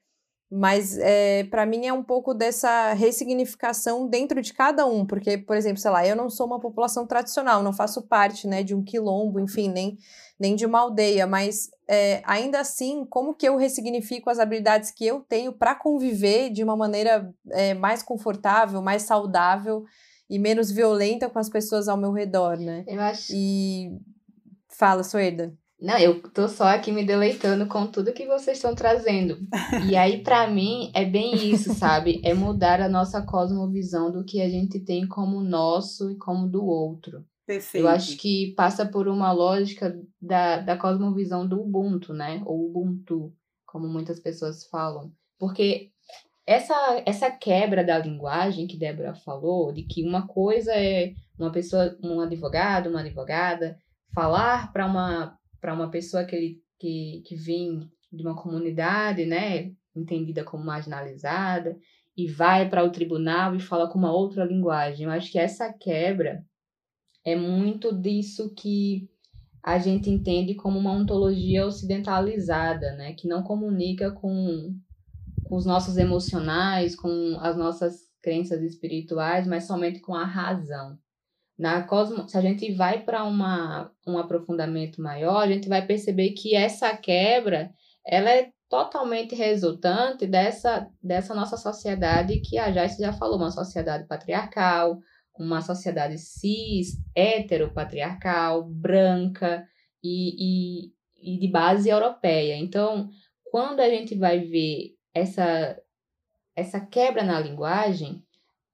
[0.55, 5.39] Mas é, eh, para mim é um pouco dessa ressignificação dentro de cada um, porque,
[5.39, 8.75] por exemplo, sei lá, eu não sou uma população tradicional, não faço parte né, de
[8.75, 9.97] um quilombo, enfim, nem,
[10.39, 15.07] nem de uma aldeia, mas é, ainda assim, como que eu ressignifico as habilidades que
[15.07, 19.85] eu tenho para conviver de uma maneira é, mais confortável, mais saudável
[20.29, 22.85] e menos violenta com as pessoas ao meu redor, né?
[22.87, 23.33] Eu acho.
[23.35, 23.99] E
[24.69, 25.57] fala, Suerda.
[25.83, 29.37] Não, eu tô só aqui me deleitando com tudo que vocês estão trazendo.
[29.91, 32.21] E aí, para mim, é bem isso, sabe?
[32.25, 36.65] É mudar a nossa cosmovisão do que a gente tem como nosso e como do
[36.65, 37.25] outro.
[37.45, 37.85] Perfeito.
[37.85, 42.41] Eu acho que passa por uma lógica da, da cosmovisão do Ubuntu, né?
[42.47, 43.33] Ou Ubuntu,
[43.67, 45.11] como muitas pessoas falam.
[45.37, 45.91] Porque
[46.47, 51.99] essa, essa quebra da linguagem que Débora falou, de que uma coisa é uma pessoa,
[52.05, 53.77] um advogado, uma advogada,
[54.15, 59.73] falar para uma para uma pessoa que, ele, que, que vem de uma comunidade, né,
[59.95, 61.79] entendida como marginalizada,
[62.17, 65.07] e vai para o tribunal e fala com uma outra linguagem.
[65.07, 66.45] Eu acho que essa quebra
[67.25, 69.09] é muito disso que
[69.63, 74.77] a gente entende como uma ontologia ocidentalizada, né, que não comunica com,
[75.45, 80.99] com os nossos emocionais, com as nossas crenças espirituais, mas somente com a razão.
[81.63, 86.57] Na cosmo, se a gente vai para um aprofundamento maior, a gente vai perceber que
[86.57, 87.73] essa quebra
[88.05, 94.09] ela é totalmente resultante dessa, dessa nossa sociedade que a Jace já falou, uma sociedade
[94.09, 94.99] patriarcal,
[95.39, 99.65] uma sociedade cis, heteropatriarcal, branca
[100.03, 102.57] e, e, e de base europeia.
[102.57, 103.09] Então,
[103.45, 105.81] quando a gente vai ver essa,
[106.57, 108.21] essa quebra na linguagem,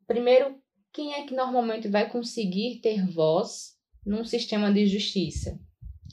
[0.06, 0.56] primeiro
[0.98, 5.56] quem é que normalmente vai conseguir ter voz num sistema de justiça?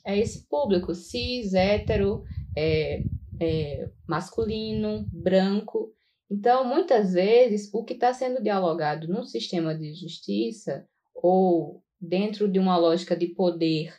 [0.05, 2.23] É esse público cis, hétero,
[2.55, 3.01] é,
[3.39, 5.91] é, masculino, branco.
[6.29, 12.59] Então, muitas vezes, o que está sendo dialogado num sistema de justiça ou dentro de
[12.59, 13.91] uma lógica de poder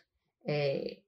[0.46, 0.98] é,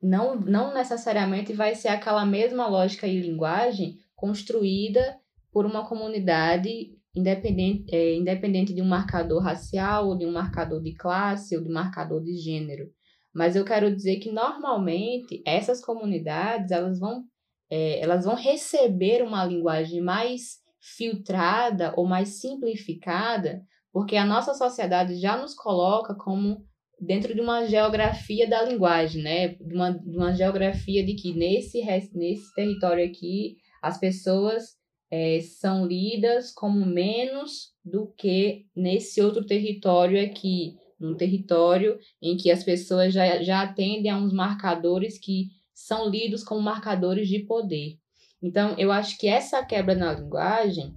[0.00, 5.20] não, não necessariamente vai ser aquela mesma lógica e linguagem construída
[5.52, 10.94] por uma comunidade independente, é, independente de um marcador racial, ou de um marcador de
[10.94, 12.90] classe, ou de um marcador de gênero.
[13.34, 17.24] Mas eu quero dizer que normalmente essas comunidades elas vão,
[17.70, 23.62] é, elas vão receber uma linguagem mais filtrada ou mais simplificada,
[23.92, 26.64] porque a nossa sociedade já nos coloca como
[27.00, 29.48] dentro de uma geografia da linguagem, né?
[29.48, 31.82] De uma, de uma geografia de que nesse,
[32.14, 34.76] nesse território aqui as pessoas
[35.16, 42.50] é, são lidas como menos do que nesse outro território aqui, num território em que
[42.50, 47.96] as pessoas já, já atendem a uns marcadores que são lidos como marcadores de poder.
[48.42, 50.92] Então, eu acho que essa quebra na linguagem,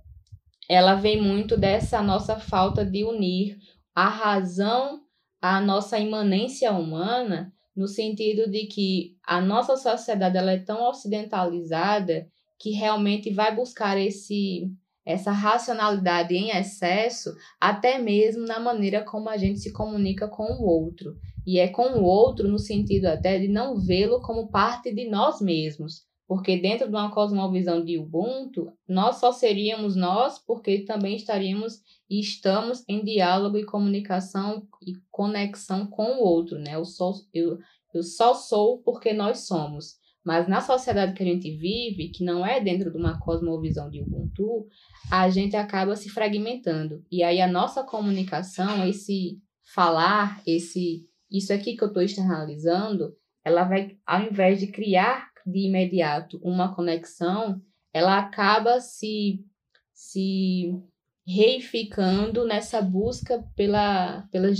[0.67, 3.59] ela vem muito dessa nossa falta de unir
[3.93, 5.01] a razão
[5.39, 12.27] à nossa imanência humana, no sentido de que a nossa sociedade ela é tão ocidentalizada
[12.59, 14.71] que realmente vai buscar esse
[15.05, 20.65] essa racionalidade em excesso, até mesmo na maneira como a gente se comunica com o
[20.65, 21.15] outro.
[21.45, 25.39] E é com o outro no sentido até de não vê-lo como parte de nós
[25.39, 31.79] mesmos, porque dentro de uma cosmovisão de Ubuntu, nós só seríamos nós porque também estaríamos
[32.09, 36.75] e estamos em diálogo e comunicação e conexão com o outro, né?
[36.75, 37.57] Eu só, eu,
[37.93, 39.95] eu só sou porque nós somos.
[40.27, 44.01] Mas na sociedade que a gente vive, que não é dentro de uma cosmovisão de
[44.01, 44.67] Ubuntu,
[45.09, 47.01] a gente acaba se fragmentando.
[47.09, 49.39] E aí a nossa comunicação, esse
[49.73, 55.65] falar, esse isso aqui que eu estou externalizando, ela vai, ao invés de criar de
[55.65, 57.61] imediato uma conexão,
[57.93, 59.45] ela acaba se,
[59.93, 60.73] se
[61.25, 64.59] reificando nessa busca pela, pelas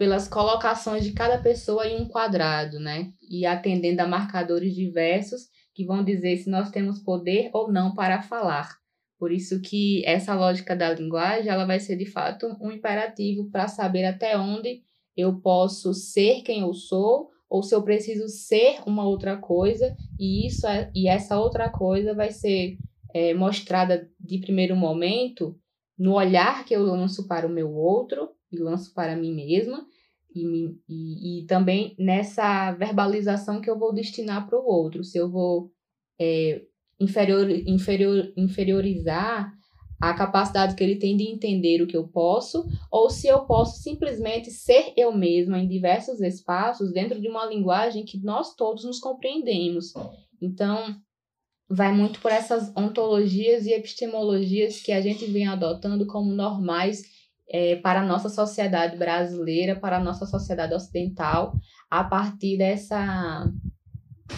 [0.00, 3.12] pelas colocações de cada pessoa em um quadrado, né?
[3.20, 5.42] E atendendo a marcadores diversos
[5.74, 8.78] que vão dizer se nós temos poder ou não para falar.
[9.18, 13.68] Por isso que essa lógica da linguagem, ela vai ser de fato um imperativo para
[13.68, 14.80] saber até onde
[15.14, 20.46] eu posso ser quem eu sou ou se eu preciso ser uma outra coisa e
[20.46, 22.78] isso é, e essa outra coisa vai ser
[23.12, 25.60] é, mostrada de primeiro momento
[25.98, 29.86] no olhar que eu lanço para o meu outro e lanço para mim mesma,
[30.34, 35.02] e, e, e também nessa verbalização que eu vou destinar para o outro.
[35.02, 35.72] Se eu vou
[36.20, 36.62] é,
[36.98, 39.52] inferior, inferior, inferiorizar
[40.00, 43.82] a capacidade que ele tem de entender o que eu posso, ou se eu posso
[43.82, 48.98] simplesmente ser eu mesma em diversos espaços dentro de uma linguagem que nós todos nos
[48.98, 49.92] compreendemos.
[50.40, 50.96] Então,
[51.68, 57.02] vai muito por essas ontologias e epistemologias que a gente vem adotando como normais
[57.50, 61.52] é, para a nossa sociedade brasileira, para a nossa sociedade ocidental,
[61.90, 63.52] a partir dessa,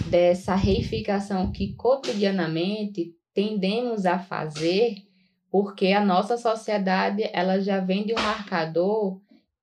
[0.07, 4.97] dessa reificação que cotidianamente tendemos a fazer,
[5.51, 9.21] porque a nossa sociedade ela já vem de um marcador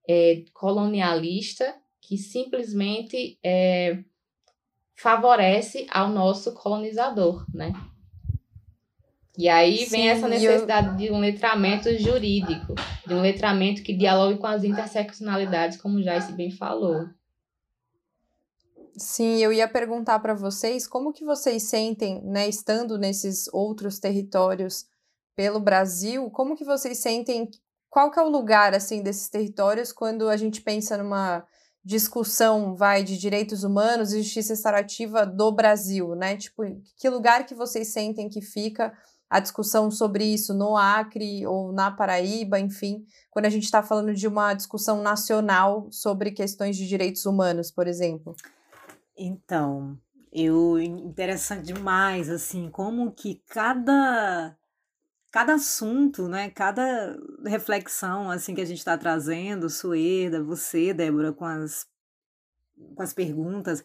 [0.07, 4.03] é, colonialista que simplesmente é,
[4.95, 7.73] favorece ao nosso colonizador, né?
[9.39, 10.95] E aí vem Sim, essa necessidade eu...
[10.97, 12.75] de um letramento jurídico,
[13.07, 17.07] de um letramento que dialogue com as interseccionalidades, como já se bem falou.
[18.97, 24.85] Sim, eu ia perguntar para vocês como que vocês sentem, né, estando nesses outros territórios
[25.37, 27.49] pelo Brasil, como que vocês sentem,
[27.89, 31.45] qual que é o lugar assim desses territórios quando a gente pensa numa
[31.81, 36.35] discussão, vai, de direitos humanos e justiça restaurativa do Brasil, né?
[36.35, 36.63] Tipo,
[36.97, 38.93] que lugar que vocês sentem que fica
[39.29, 44.13] a discussão sobre isso no Acre ou na Paraíba, enfim, quando a gente está falando
[44.13, 48.35] de uma discussão nacional sobre questões de direitos humanos, por exemplo?
[49.15, 49.99] Então,
[50.33, 54.55] eu interessante demais assim, como que cada
[55.31, 57.15] cada assunto, né, cada
[57.45, 61.85] reflexão assim que a gente está trazendo, Sueda, você, Débora, com as
[62.95, 63.83] com as perguntas,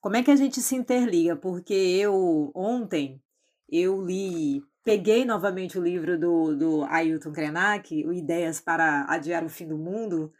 [0.00, 1.34] como é que a gente se interliga?
[1.34, 3.20] Porque eu ontem
[3.68, 9.48] eu li peguei novamente o livro do, do Ailton Krenak, o Ideias para Adiar o
[9.48, 10.32] Fim do Mundo,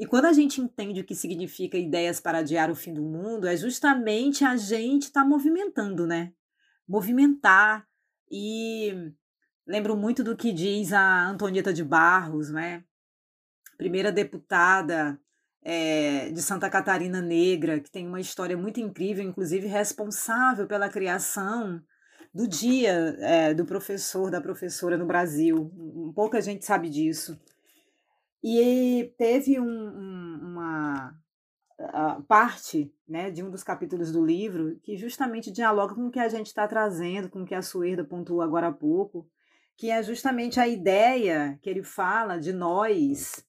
[0.00, 3.46] e quando a gente entende o que significa ideias para adiar o fim do mundo,
[3.46, 6.32] é justamente a gente estar tá movimentando, né?
[6.88, 7.86] Movimentar.
[8.30, 9.12] E
[9.66, 12.82] lembro muito do que diz a Antonieta de Barros, né?
[13.76, 15.20] Primeira deputada
[15.62, 21.78] é, de Santa Catarina Negra, que tem uma história muito incrível, inclusive responsável pela criação
[22.32, 25.70] do dia é, do professor, da professora no Brasil.
[26.14, 27.40] Pouca gente sabe disso.
[28.42, 31.14] E teve um, um, uma
[32.28, 36.28] parte né, de um dos capítulos do livro que justamente dialoga com o que a
[36.28, 39.28] gente está trazendo, com o que a Suerda pontuou agora há pouco,
[39.76, 43.44] que é justamente a ideia que ele fala de nós,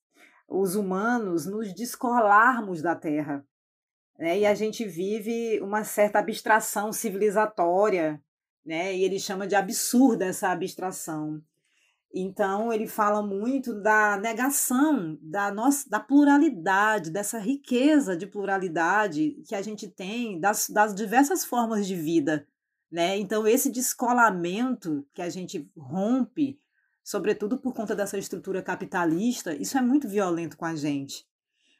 [0.47, 3.45] os humanos, nos descolarmos da Terra.
[4.17, 4.39] Né?
[4.39, 8.21] E a gente vive uma certa abstração civilizatória
[8.65, 8.95] né?
[8.95, 11.41] E ele chama de absurda essa abstração.
[12.13, 19.55] Então ele fala muito da negação da nossa da pluralidade, dessa riqueza de pluralidade que
[19.55, 22.45] a gente tem das, das diversas formas de vida,
[22.91, 23.17] né?
[23.17, 26.59] Então esse descolamento que a gente rompe,
[27.01, 31.25] sobretudo por conta dessa estrutura capitalista, isso é muito violento com a gente.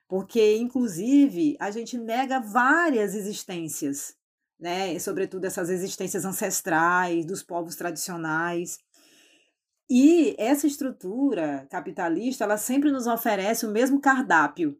[0.08, 4.16] Porque inclusive a gente nega várias existências,
[4.62, 4.93] né?
[4.93, 8.78] E, sobretudo essas existências ancestrais dos povos tradicionais.
[9.89, 14.80] E essa estrutura capitalista, ela sempre nos oferece o mesmo cardápio,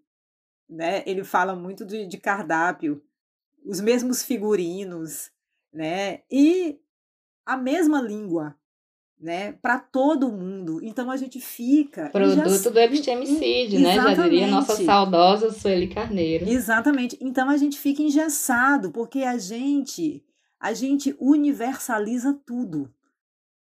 [0.70, 1.04] né?
[1.08, 3.04] Ele fala muito de, de cardápio,
[3.66, 5.32] os mesmos figurinos,
[5.74, 6.22] né?
[6.32, 6.80] E
[7.46, 8.56] a mesma língua,
[9.22, 10.80] né, para todo mundo.
[10.84, 12.10] Então a gente fica.
[12.10, 12.70] Produto já...
[12.70, 13.94] do epistemicídio, né?
[13.94, 16.50] Já diria nossa saudosa Sueli Carneiro.
[16.50, 17.18] Exatamente.
[17.22, 20.24] Então a gente fica engessado, porque a gente
[20.60, 22.92] a gente universaliza tudo,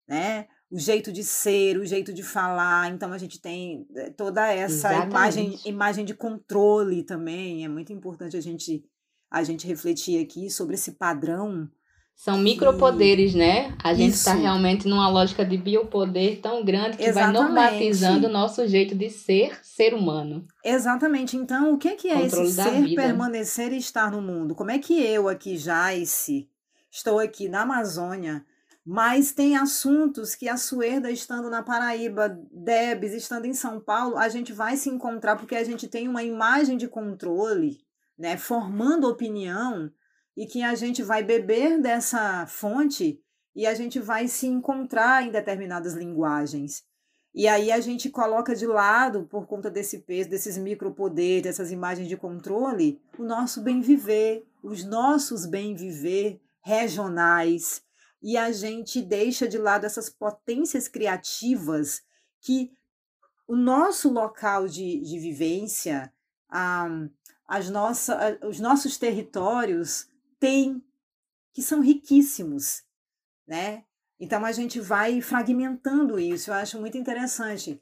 [0.08, 0.48] né?
[0.72, 5.06] O jeito de ser, o jeito de falar, então a gente tem eh, toda essa
[5.06, 7.64] imagem, imagem de controle também.
[7.64, 8.84] É muito importante a gente
[9.30, 11.68] a gente refletir aqui sobre esse padrão
[12.16, 13.76] são micropoderes, né?
[13.84, 17.38] A gente está realmente numa lógica de biopoder tão grande que Exatamente.
[17.38, 20.48] vai normatizando o nosso jeito de ser ser humano.
[20.64, 21.36] Exatamente.
[21.36, 23.02] Então, o que é, que é esse ser, vida.
[23.02, 24.56] permanecer e estar no mundo?
[24.56, 26.48] Como é que eu aqui, Jaice,
[26.90, 28.46] estou aqui na Amazônia,
[28.86, 34.30] mas tem assuntos que a Suerda estando na Paraíba, Debs estando em São Paulo, a
[34.30, 37.80] gente vai se encontrar porque a gente tem uma imagem de controle,
[38.18, 38.38] né?
[38.38, 39.92] Formando opinião
[40.36, 43.22] e que a gente vai beber dessa fonte
[43.56, 46.84] e a gente vai se encontrar em determinadas linguagens.
[47.34, 52.08] E aí a gente coloca de lado, por conta desse peso, desses micropoderes, dessas imagens
[52.08, 57.84] de controle, o nosso bem viver, os nossos bem viver regionais.
[58.22, 62.04] E a gente deixa de lado essas potências criativas
[62.40, 62.72] que
[63.48, 66.14] o nosso local de, de vivência,
[66.50, 66.88] ah,
[67.48, 70.08] as nossa, os nossos territórios
[70.44, 70.84] tem,
[71.54, 72.84] que são riquíssimos,
[73.48, 73.86] né?
[74.20, 77.82] Então a gente vai fragmentando isso, eu acho muito interessante.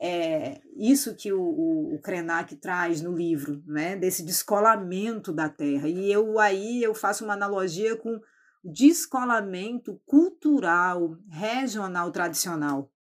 [0.00, 3.94] É, isso que o, o, o Krenak traz no livro, né?
[3.94, 5.86] Desse descolamento da terra.
[5.86, 8.20] E eu aí eu faço uma analogia com
[8.64, 12.92] descolamento cultural, regional, tradicional,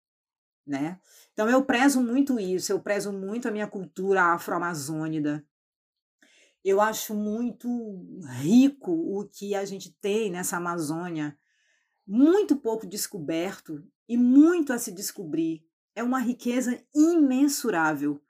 [0.68, 0.99] né?
[1.34, 5.43] Então eu prezo muito isso, eu prezo muito a minha cultura afro-amazônida,
[6.64, 7.70] eu acho muito
[8.41, 11.38] rico o que a gente tem nessa Amazônia,
[12.05, 15.64] muito pouco descoberto e muito a se descobrir.
[15.95, 18.22] É uma riqueza imensurável.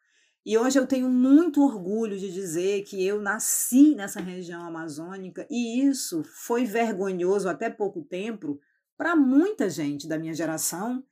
[0.46, 5.82] E hoje eu tenho muito orgulho de dizer que eu nasci nessa região amazônica e
[5.86, 8.60] isso foi vergonhoso até pouco tempo
[8.98, 11.04] para muita gente da minha geração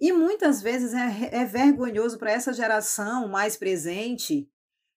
[0.00, 4.48] e muitas vezes é, é vergonhoso para essa geração mais presente,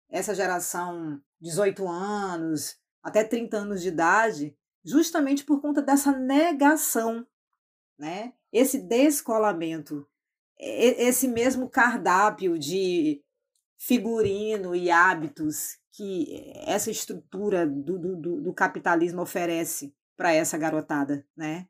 [0.09, 7.25] essa geração 18 anos, até 30 anos de idade, justamente por conta dessa negação,
[7.97, 8.33] né?
[8.51, 10.07] Esse descolamento,
[10.59, 13.23] esse mesmo cardápio de
[13.77, 21.67] figurino e hábitos que essa estrutura do, do, do capitalismo oferece para essa garotada, né?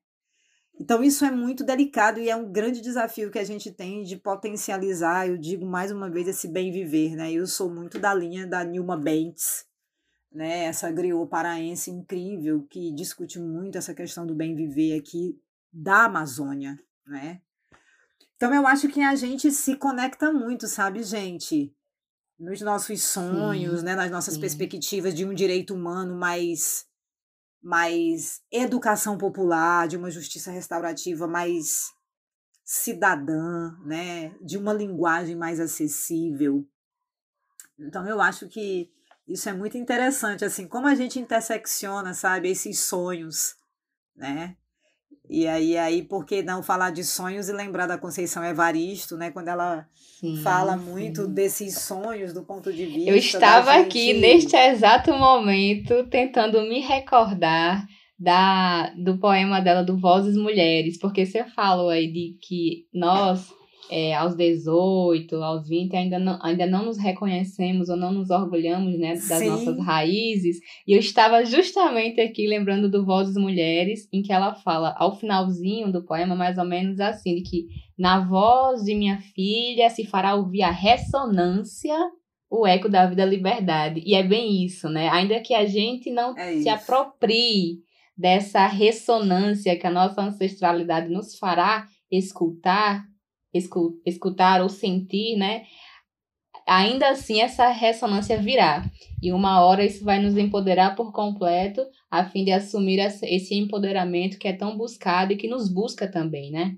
[0.79, 4.15] Então, isso é muito delicado e é um grande desafio que a gente tem de
[4.15, 7.15] potencializar, eu digo mais uma vez, esse bem viver.
[7.15, 7.31] Né?
[7.33, 9.65] Eu sou muito da linha da Nilma Bentes,
[10.31, 10.63] né?
[10.63, 15.39] essa griot paraense incrível que discute muito essa questão do bem viver aqui
[15.71, 16.79] da Amazônia.
[17.05, 17.41] Né?
[18.35, 21.75] Então, eu acho que a gente se conecta muito, sabe, gente?
[22.39, 23.93] Nos nossos sonhos, sim, né?
[23.93, 24.39] nas nossas sim.
[24.39, 26.87] perspectivas de um direito humano mais
[27.61, 31.91] mais educação popular, de uma justiça restaurativa mais
[32.63, 36.67] cidadã, né, de uma linguagem mais acessível.
[37.77, 38.91] Então eu acho que
[39.27, 43.55] isso é muito interessante, assim, como a gente intersecciona, sabe, esses sonhos,
[44.15, 44.57] né?
[45.29, 49.31] E aí, aí, por que não falar de sonhos e lembrar da Conceição Evaristo, né?
[49.31, 49.87] Quando ela
[50.19, 51.33] sim, fala muito sim.
[51.33, 53.11] desses sonhos do ponto de vista.
[53.11, 53.85] Eu estava gente...
[53.85, 57.85] aqui neste exato momento tentando me recordar
[58.19, 63.51] da, do poema dela do Vozes Mulheres, porque você falou aí de que nós
[63.91, 68.97] é, aos 18, aos 20, ainda não, ainda não nos reconhecemos ou não nos orgulhamos
[68.97, 69.47] né, das Sim.
[69.47, 70.59] nossas raízes.
[70.87, 75.91] E eu estava justamente aqui lembrando do Vozes Mulheres, em que ela fala, ao finalzinho
[75.91, 77.65] do poema, mais ou menos assim, de que
[77.99, 81.95] na voz de minha filha se fará ouvir a ressonância
[82.49, 84.01] o eco da vida liberdade.
[84.05, 85.07] E é bem isso, né?
[85.09, 87.79] Ainda que a gente não é se aproprie
[88.17, 93.05] dessa ressonância que a nossa ancestralidade nos fará escutar,
[93.53, 95.63] escutar ou sentir, né?
[96.67, 98.83] Ainda assim, essa ressonância virá.
[99.21, 104.37] E uma hora isso vai nos empoderar por completo, a fim de assumir esse empoderamento
[104.37, 106.77] que é tão buscado e que nos busca também, né?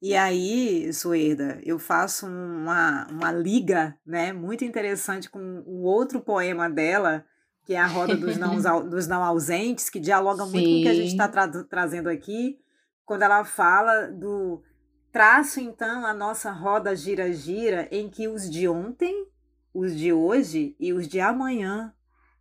[0.00, 6.70] E aí, Suerda, eu faço uma, uma liga né, muito interessante com o outro poema
[6.70, 7.24] dela,
[7.64, 8.56] que é a Roda dos Não,
[8.88, 10.52] dos não Ausentes, que dialoga Sim.
[10.52, 12.58] muito com o que a gente está tra trazendo aqui,
[13.04, 14.62] quando ela fala do
[15.10, 19.26] Traço então a nossa roda gira-gira em que os de ontem,
[19.72, 21.94] os de hoje e os de amanhã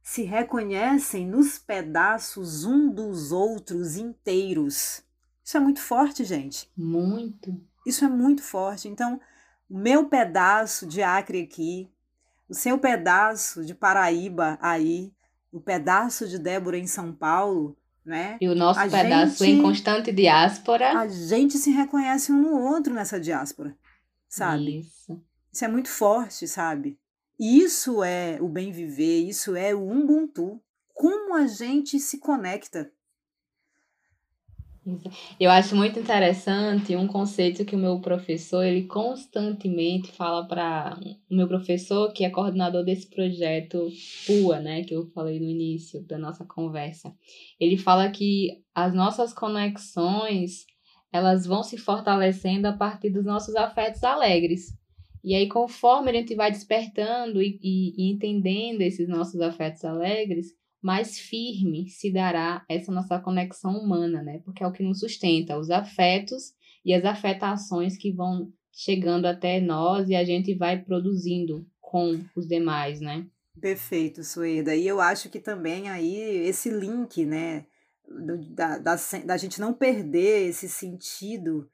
[0.03, 5.03] se reconhecem nos pedaços um dos outros inteiros.
[5.43, 6.69] Isso é muito forte, gente.
[6.75, 7.59] Muito.
[7.85, 8.87] Isso é muito forte.
[8.87, 9.19] Então,
[9.69, 11.89] o meu pedaço de Acre aqui,
[12.49, 15.13] o seu pedaço de Paraíba aí,
[15.51, 17.77] o pedaço de Débora em São Paulo,
[18.07, 18.37] né?
[18.39, 20.97] E o nosso a pedaço gente, em constante diáspora.
[20.97, 23.75] A gente se reconhece um no outro nessa diáspora,
[24.29, 24.79] sabe?
[24.79, 25.21] Isso.
[25.51, 26.97] Isso é muito forte, sabe?
[27.37, 30.61] Isso é o bem viver, isso é o Ubuntu.
[30.93, 32.91] Como a gente se conecta
[35.39, 40.97] eu acho muito interessante um conceito que o meu professor, ele constantemente fala para
[41.29, 43.89] o meu professor, que é coordenador desse projeto
[44.25, 47.13] PUA, né, que eu falei no início da nossa conversa.
[47.59, 50.65] Ele fala que as nossas conexões,
[51.11, 54.77] elas vão se fortalecendo a partir dos nossos afetos alegres.
[55.23, 60.53] E aí, conforme a gente vai despertando e, e, e entendendo esses nossos afetos alegres,
[60.81, 64.39] mais firme se dará essa nossa conexão humana, né?
[64.45, 66.53] Porque é o que nos sustenta, os afetos
[66.85, 72.47] e as afetações que vão chegando até nós e a gente vai produzindo com os
[72.47, 73.25] demais, né?
[73.59, 74.75] Perfeito, Sueda.
[74.75, 76.15] E eu acho que também aí
[76.47, 77.65] esse link, né,
[78.51, 81.67] da, da, da gente não perder esse sentido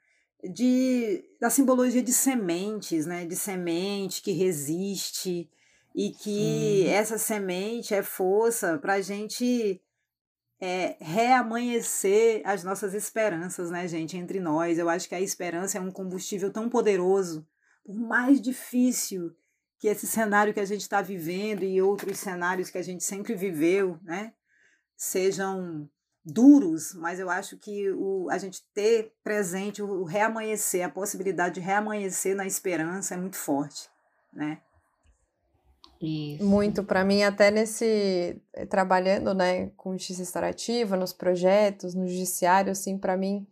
[0.43, 5.49] de, da simbologia de sementes, né, de semente que resiste,
[5.95, 9.81] e que essa semente é força para a gente
[10.59, 14.79] é, reamanhecer as nossas esperanças, né, gente, entre nós.
[14.79, 17.47] Eu acho que a esperança é um combustível tão poderoso,
[17.83, 19.35] por mais difícil
[19.77, 23.35] que esse cenário que a gente está vivendo e outros cenários que a gente sempre
[23.35, 24.33] viveu, né,
[24.95, 25.89] sejam
[26.25, 31.59] duros, mas eu acho que o, a gente ter presente o reamanhecer, a possibilidade de
[31.59, 33.89] reamanhecer na esperança é muito forte,
[34.31, 34.61] né?
[36.03, 36.43] Isso.
[36.43, 42.71] Muito para mim, até nesse eh, trabalhando, né, com justiça restaurativa, nos projetos, no judiciário,
[42.71, 43.47] assim, para mim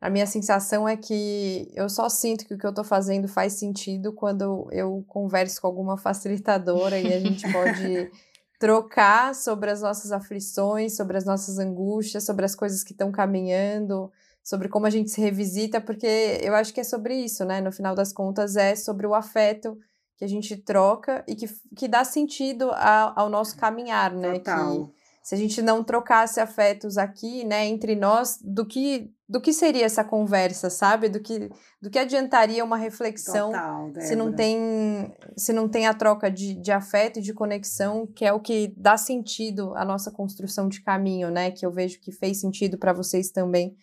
[0.00, 3.52] a minha sensação é que eu só sinto que o que eu estou fazendo faz
[3.54, 8.10] sentido quando eu converso com alguma facilitadora e a gente pode
[8.58, 14.10] trocar sobre as nossas aflições, sobre as nossas angústias, sobre as coisas que estão caminhando,
[14.42, 17.60] sobre como a gente se revisita, porque eu acho que é sobre isso, né?
[17.60, 19.78] No final das contas, é sobre o afeto
[20.20, 24.34] que a gente troca e que, que dá sentido ao, ao nosso caminhar, né?
[24.34, 24.88] Total.
[24.88, 29.52] Que, se a gente não trocasse afetos aqui, né, entre nós, do que do que
[29.52, 31.08] seria essa conversa, sabe?
[31.08, 31.48] Do que
[31.80, 36.52] do que adiantaria uma reflexão Total, se não tem se não tem a troca de,
[36.52, 40.82] de afeto e de conexão, que é o que dá sentido à nossa construção de
[40.82, 41.50] caminho, né?
[41.50, 43.74] Que eu vejo que fez sentido para vocês também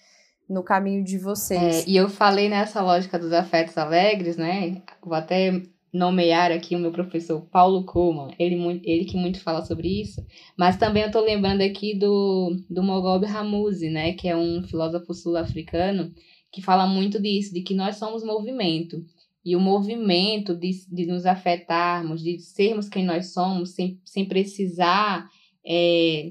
[0.48, 1.88] no caminho de vocês.
[1.88, 4.84] É, e eu falei nessa lógica dos afetos alegres, né?
[5.02, 5.64] Vou até
[5.98, 10.26] nomear aqui o meu professor Paulo Kuhlmann, ele, ele que muito fala sobre isso,
[10.58, 15.14] mas também eu estou lembrando aqui do, do Mogobe Ramuse, né, que é um filósofo
[15.14, 16.14] sul-africano
[16.52, 19.04] que fala muito disso, de que nós somos movimento,
[19.44, 25.28] e o movimento de, de nos afetarmos, de sermos quem nós somos, sem, sem precisar
[25.66, 26.30] é,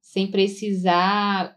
[0.00, 1.56] sem precisar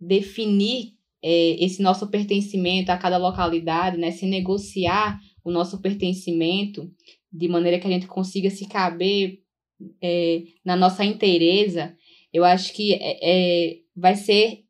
[0.00, 6.92] definir é, esse nosso pertencimento a cada localidade, né, sem negociar o nosso pertencimento,
[7.32, 9.42] de maneira que a gente consiga se caber
[10.02, 11.96] é, na nossa inteireza,
[12.32, 14.64] eu acho que é, é, vai ser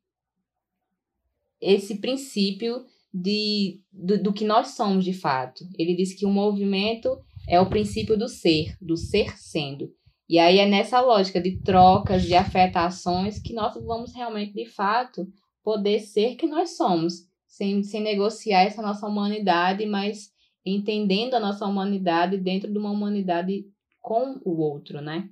[1.60, 5.64] esse princípio de, do, do que nós somos de fato.
[5.78, 7.18] Ele diz que o movimento
[7.48, 9.92] é o princípio do ser, do ser sendo.
[10.28, 15.26] E aí é nessa lógica de trocas, de afetações, que nós vamos realmente, de fato,
[15.62, 20.30] poder ser que nós somos, sem, sem negociar essa nossa humanidade, mas
[20.64, 23.64] entendendo a nossa humanidade dentro de uma humanidade
[24.00, 25.28] com o outro, né?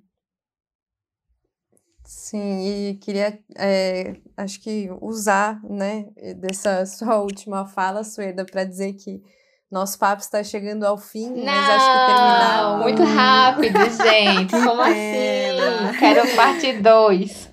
[2.04, 6.06] Sim, e queria, é, acho que usar, né,
[6.36, 9.20] dessa sua última fala, Sueda, para dizer que
[9.70, 12.78] nosso papo está chegando ao fim, Não, mas acho que terminar...
[12.78, 15.98] muito rápido, gente, como assim?
[15.98, 17.47] Quero parte 2.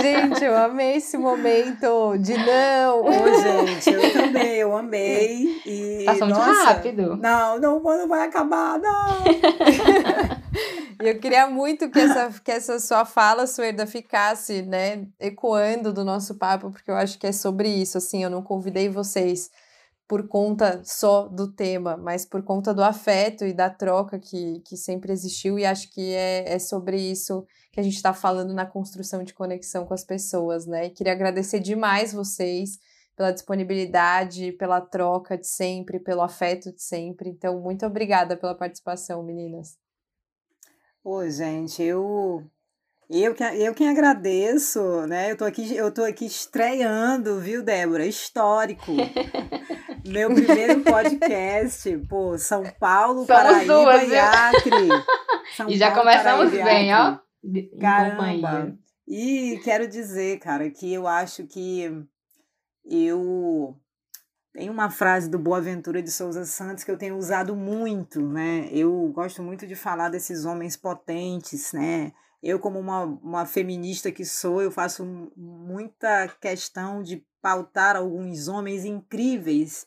[0.00, 3.04] Gente, eu amei esse momento de não.
[3.04, 5.60] Ô, gente, eu também, eu amei.
[5.66, 7.16] E, Passou muito nossa, rápido.
[7.16, 9.24] Não, não, não vai acabar, não.
[11.02, 16.04] E eu queria muito que essa, que essa sua fala, Suerda, ficasse, né, ecoando do
[16.04, 19.50] nosso papo, porque eu acho que é sobre isso, assim, eu não convidei vocês
[20.12, 24.76] por conta só do tema, mas por conta do afeto e da troca que, que
[24.76, 28.66] sempre existiu, e acho que é, é sobre isso que a gente está falando na
[28.66, 30.84] construção de conexão com as pessoas, né?
[30.84, 32.78] E queria agradecer demais vocês
[33.16, 37.30] pela disponibilidade, pela troca de sempre, pelo afeto de sempre.
[37.30, 39.78] Então, muito obrigada pela participação, meninas.
[41.02, 42.44] Oi, gente, eu
[43.08, 45.32] eu que, eu quem agradeço, né?
[45.32, 48.04] Eu tô aqui, eu tô aqui estreando, viu, Débora?
[48.04, 48.92] Histórico.
[50.04, 54.16] Meu primeiro podcast, pô, São Paulo, Somos Paraíba duas, e?
[54.18, 54.88] Acre.
[55.56, 57.18] São E já Paulo, começamos Paraíba bem, ó.
[57.80, 58.76] Caramba!
[59.06, 62.04] E quero dizer, cara, que eu acho que
[62.84, 63.76] eu
[64.52, 68.68] tenho uma frase do Boaventura de Souza Santos que eu tenho usado muito, né?
[68.72, 72.12] Eu gosto muito de falar desses homens potentes, né?
[72.42, 75.04] Eu, como uma, uma feminista que sou, eu faço
[75.36, 79.86] muita questão de pautar alguns homens incríveis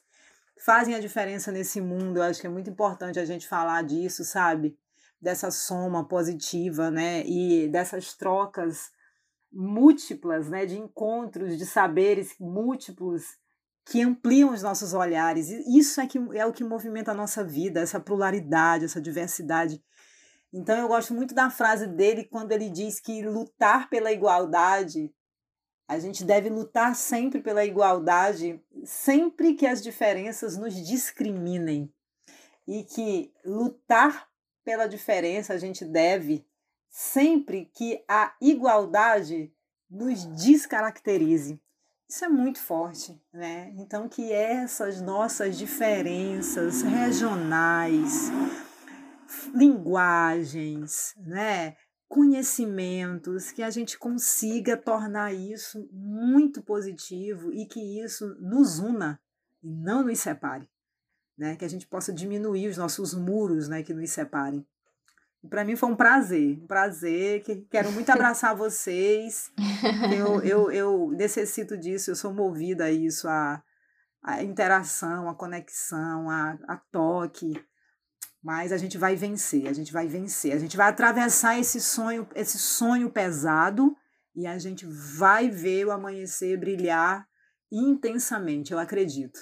[0.66, 2.18] fazem a diferença nesse mundo.
[2.18, 4.76] Eu acho que é muito importante a gente falar disso, sabe?
[5.22, 7.24] Dessa soma positiva, né?
[7.26, 8.90] E dessas trocas
[9.54, 10.66] múltiplas, né?
[10.66, 13.24] De encontros, de saberes múltiplos
[13.86, 15.50] que ampliam os nossos olhares.
[15.50, 19.80] E isso é, que, é o que movimenta a nossa vida, essa pluralidade, essa diversidade.
[20.52, 25.14] Então eu gosto muito da frase dele quando ele diz que lutar pela igualdade,
[25.88, 31.92] a gente deve lutar sempre pela igualdade, sempre que as diferenças nos discriminem.
[32.68, 34.28] E que lutar
[34.64, 36.46] pela diferença a gente deve
[36.90, 39.54] sempre que a igualdade
[39.90, 41.62] nos descaracterize.
[42.08, 43.74] Isso é muito forte, né?
[43.78, 48.30] Então que essas nossas diferenças regionais,
[49.54, 51.76] linguagens, né?
[52.08, 59.20] Conhecimentos, que a gente consiga tornar isso muito positivo e que isso nos una
[59.64, 60.70] e não nos separe,
[61.38, 61.56] né?
[61.56, 64.66] Que a gente possa diminuir os nossos muros, né, que nos separem.
[65.50, 69.52] Para mim foi um prazer, um prazer, que quero muito abraçar vocês.
[70.16, 73.62] Eu, eu, eu necessito disso, eu sou movida a isso, a,
[74.24, 77.54] a interação, a conexão, a, a toque.
[78.46, 80.54] Mas a gente vai vencer, a gente vai vencer.
[80.54, 83.98] A gente vai atravessar esse sonho, esse sonho pesado
[84.36, 87.26] e a gente vai ver o amanhecer brilhar
[87.72, 89.40] intensamente, eu acredito.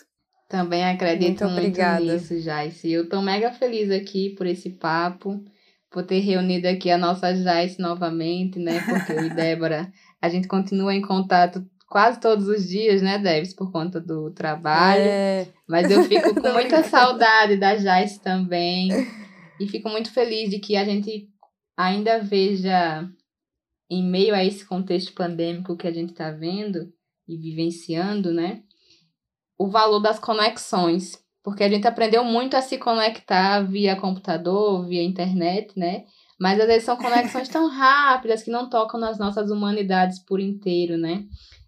[0.48, 2.90] Também acredito muito, muito nisso, Jaice.
[2.90, 5.44] Eu tô mega feliz aqui por esse papo,
[5.92, 8.80] por ter reunido aqui a nossa Jaice novamente, né?
[8.88, 9.92] Porque eu e Débora,
[10.22, 15.02] a gente continua em contato quase todos os dias, né, Debs, por conta do trabalho.
[15.02, 15.48] É.
[15.68, 18.90] Mas eu fico com muita saudade da Jaice também.
[19.60, 21.30] E fico muito feliz de que a gente
[21.78, 23.08] ainda veja,
[23.90, 26.92] em meio a esse contexto pandêmico que a gente está vendo
[27.28, 28.64] e vivenciando, né?
[29.58, 31.24] O valor das conexões.
[31.44, 36.06] Porque a gente aprendeu muito a se conectar via computador, via internet, né?
[36.40, 40.98] Mas às vezes são conexões tão rápidas que não tocam nas nossas humanidades por inteiro,
[40.98, 41.26] né?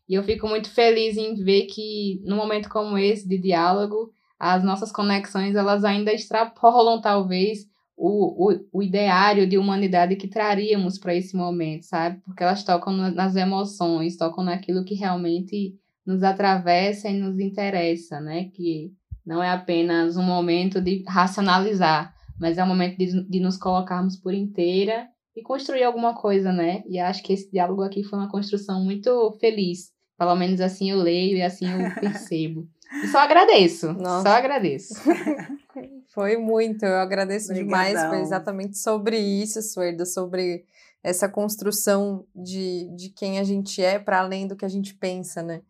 [0.07, 4.63] E eu fico muito feliz em ver que, num momento como esse de diálogo, as
[4.63, 7.65] nossas conexões elas ainda extrapolam, talvez,
[7.97, 12.19] o, o, o ideário de humanidade que traríamos para esse momento, sabe?
[12.25, 15.73] Porque elas tocam nas emoções, tocam naquilo que realmente
[16.05, 18.49] nos atravessa e nos interessa, né?
[18.53, 18.91] Que
[19.25, 24.17] não é apenas um momento de racionalizar, mas é um momento de, de nos colocarmos
[24.17, 26.83] por inteira e construir alguma coisa, né?
[26.87, 29.94] E acho que esse diálogo aqui foi uma construção muito feliz.
[30.17, 32.67] Pelo menos assim eu leio e assim eu percebo.
[33.03, 33.93] E só agradeço.
[33.93, 34.29] Nossa.
[34.29, 34.93] Só agradeço.
[36.13, 37.85] Foi muito, eu agradeço Obrigadão.
[37.85, 38.09] demais.
[38.09, 40.65] Foi exatamente sobre isso, Suerda, sobre
[41.03, 45.43] essa construção de, de quem a gente é para além do que a gente pensa,
[45.43, 45.61] né?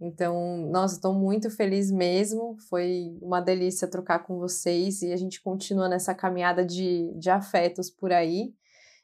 [0.00, 2.56] Então, nossa, estou muito feliz mesmo.
[2.68, 7.88] Foi uma delícia trocar com vocês e a gente continua nessa caminhada de, de afetos
[7.88, 8.52] por aí.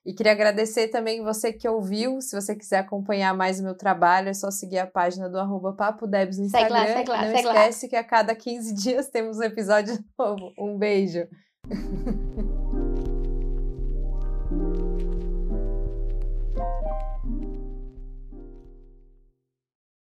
[0.06, 2.20] E queria agradecer também você que ouviu.
[2.20, 5.72] Se você quiser acompanhar mais o meu trabalho, é só seguir a página do arroba
[5.74, 6.78] Papo Debs no Instagram.
[6.78, 7.90] Segue lá, segue lá, Não segue esquece lá.
[7.90, 10.52] que a cada 15 dias temos um episódio novo.
[10.58, 11.26] Um beijo.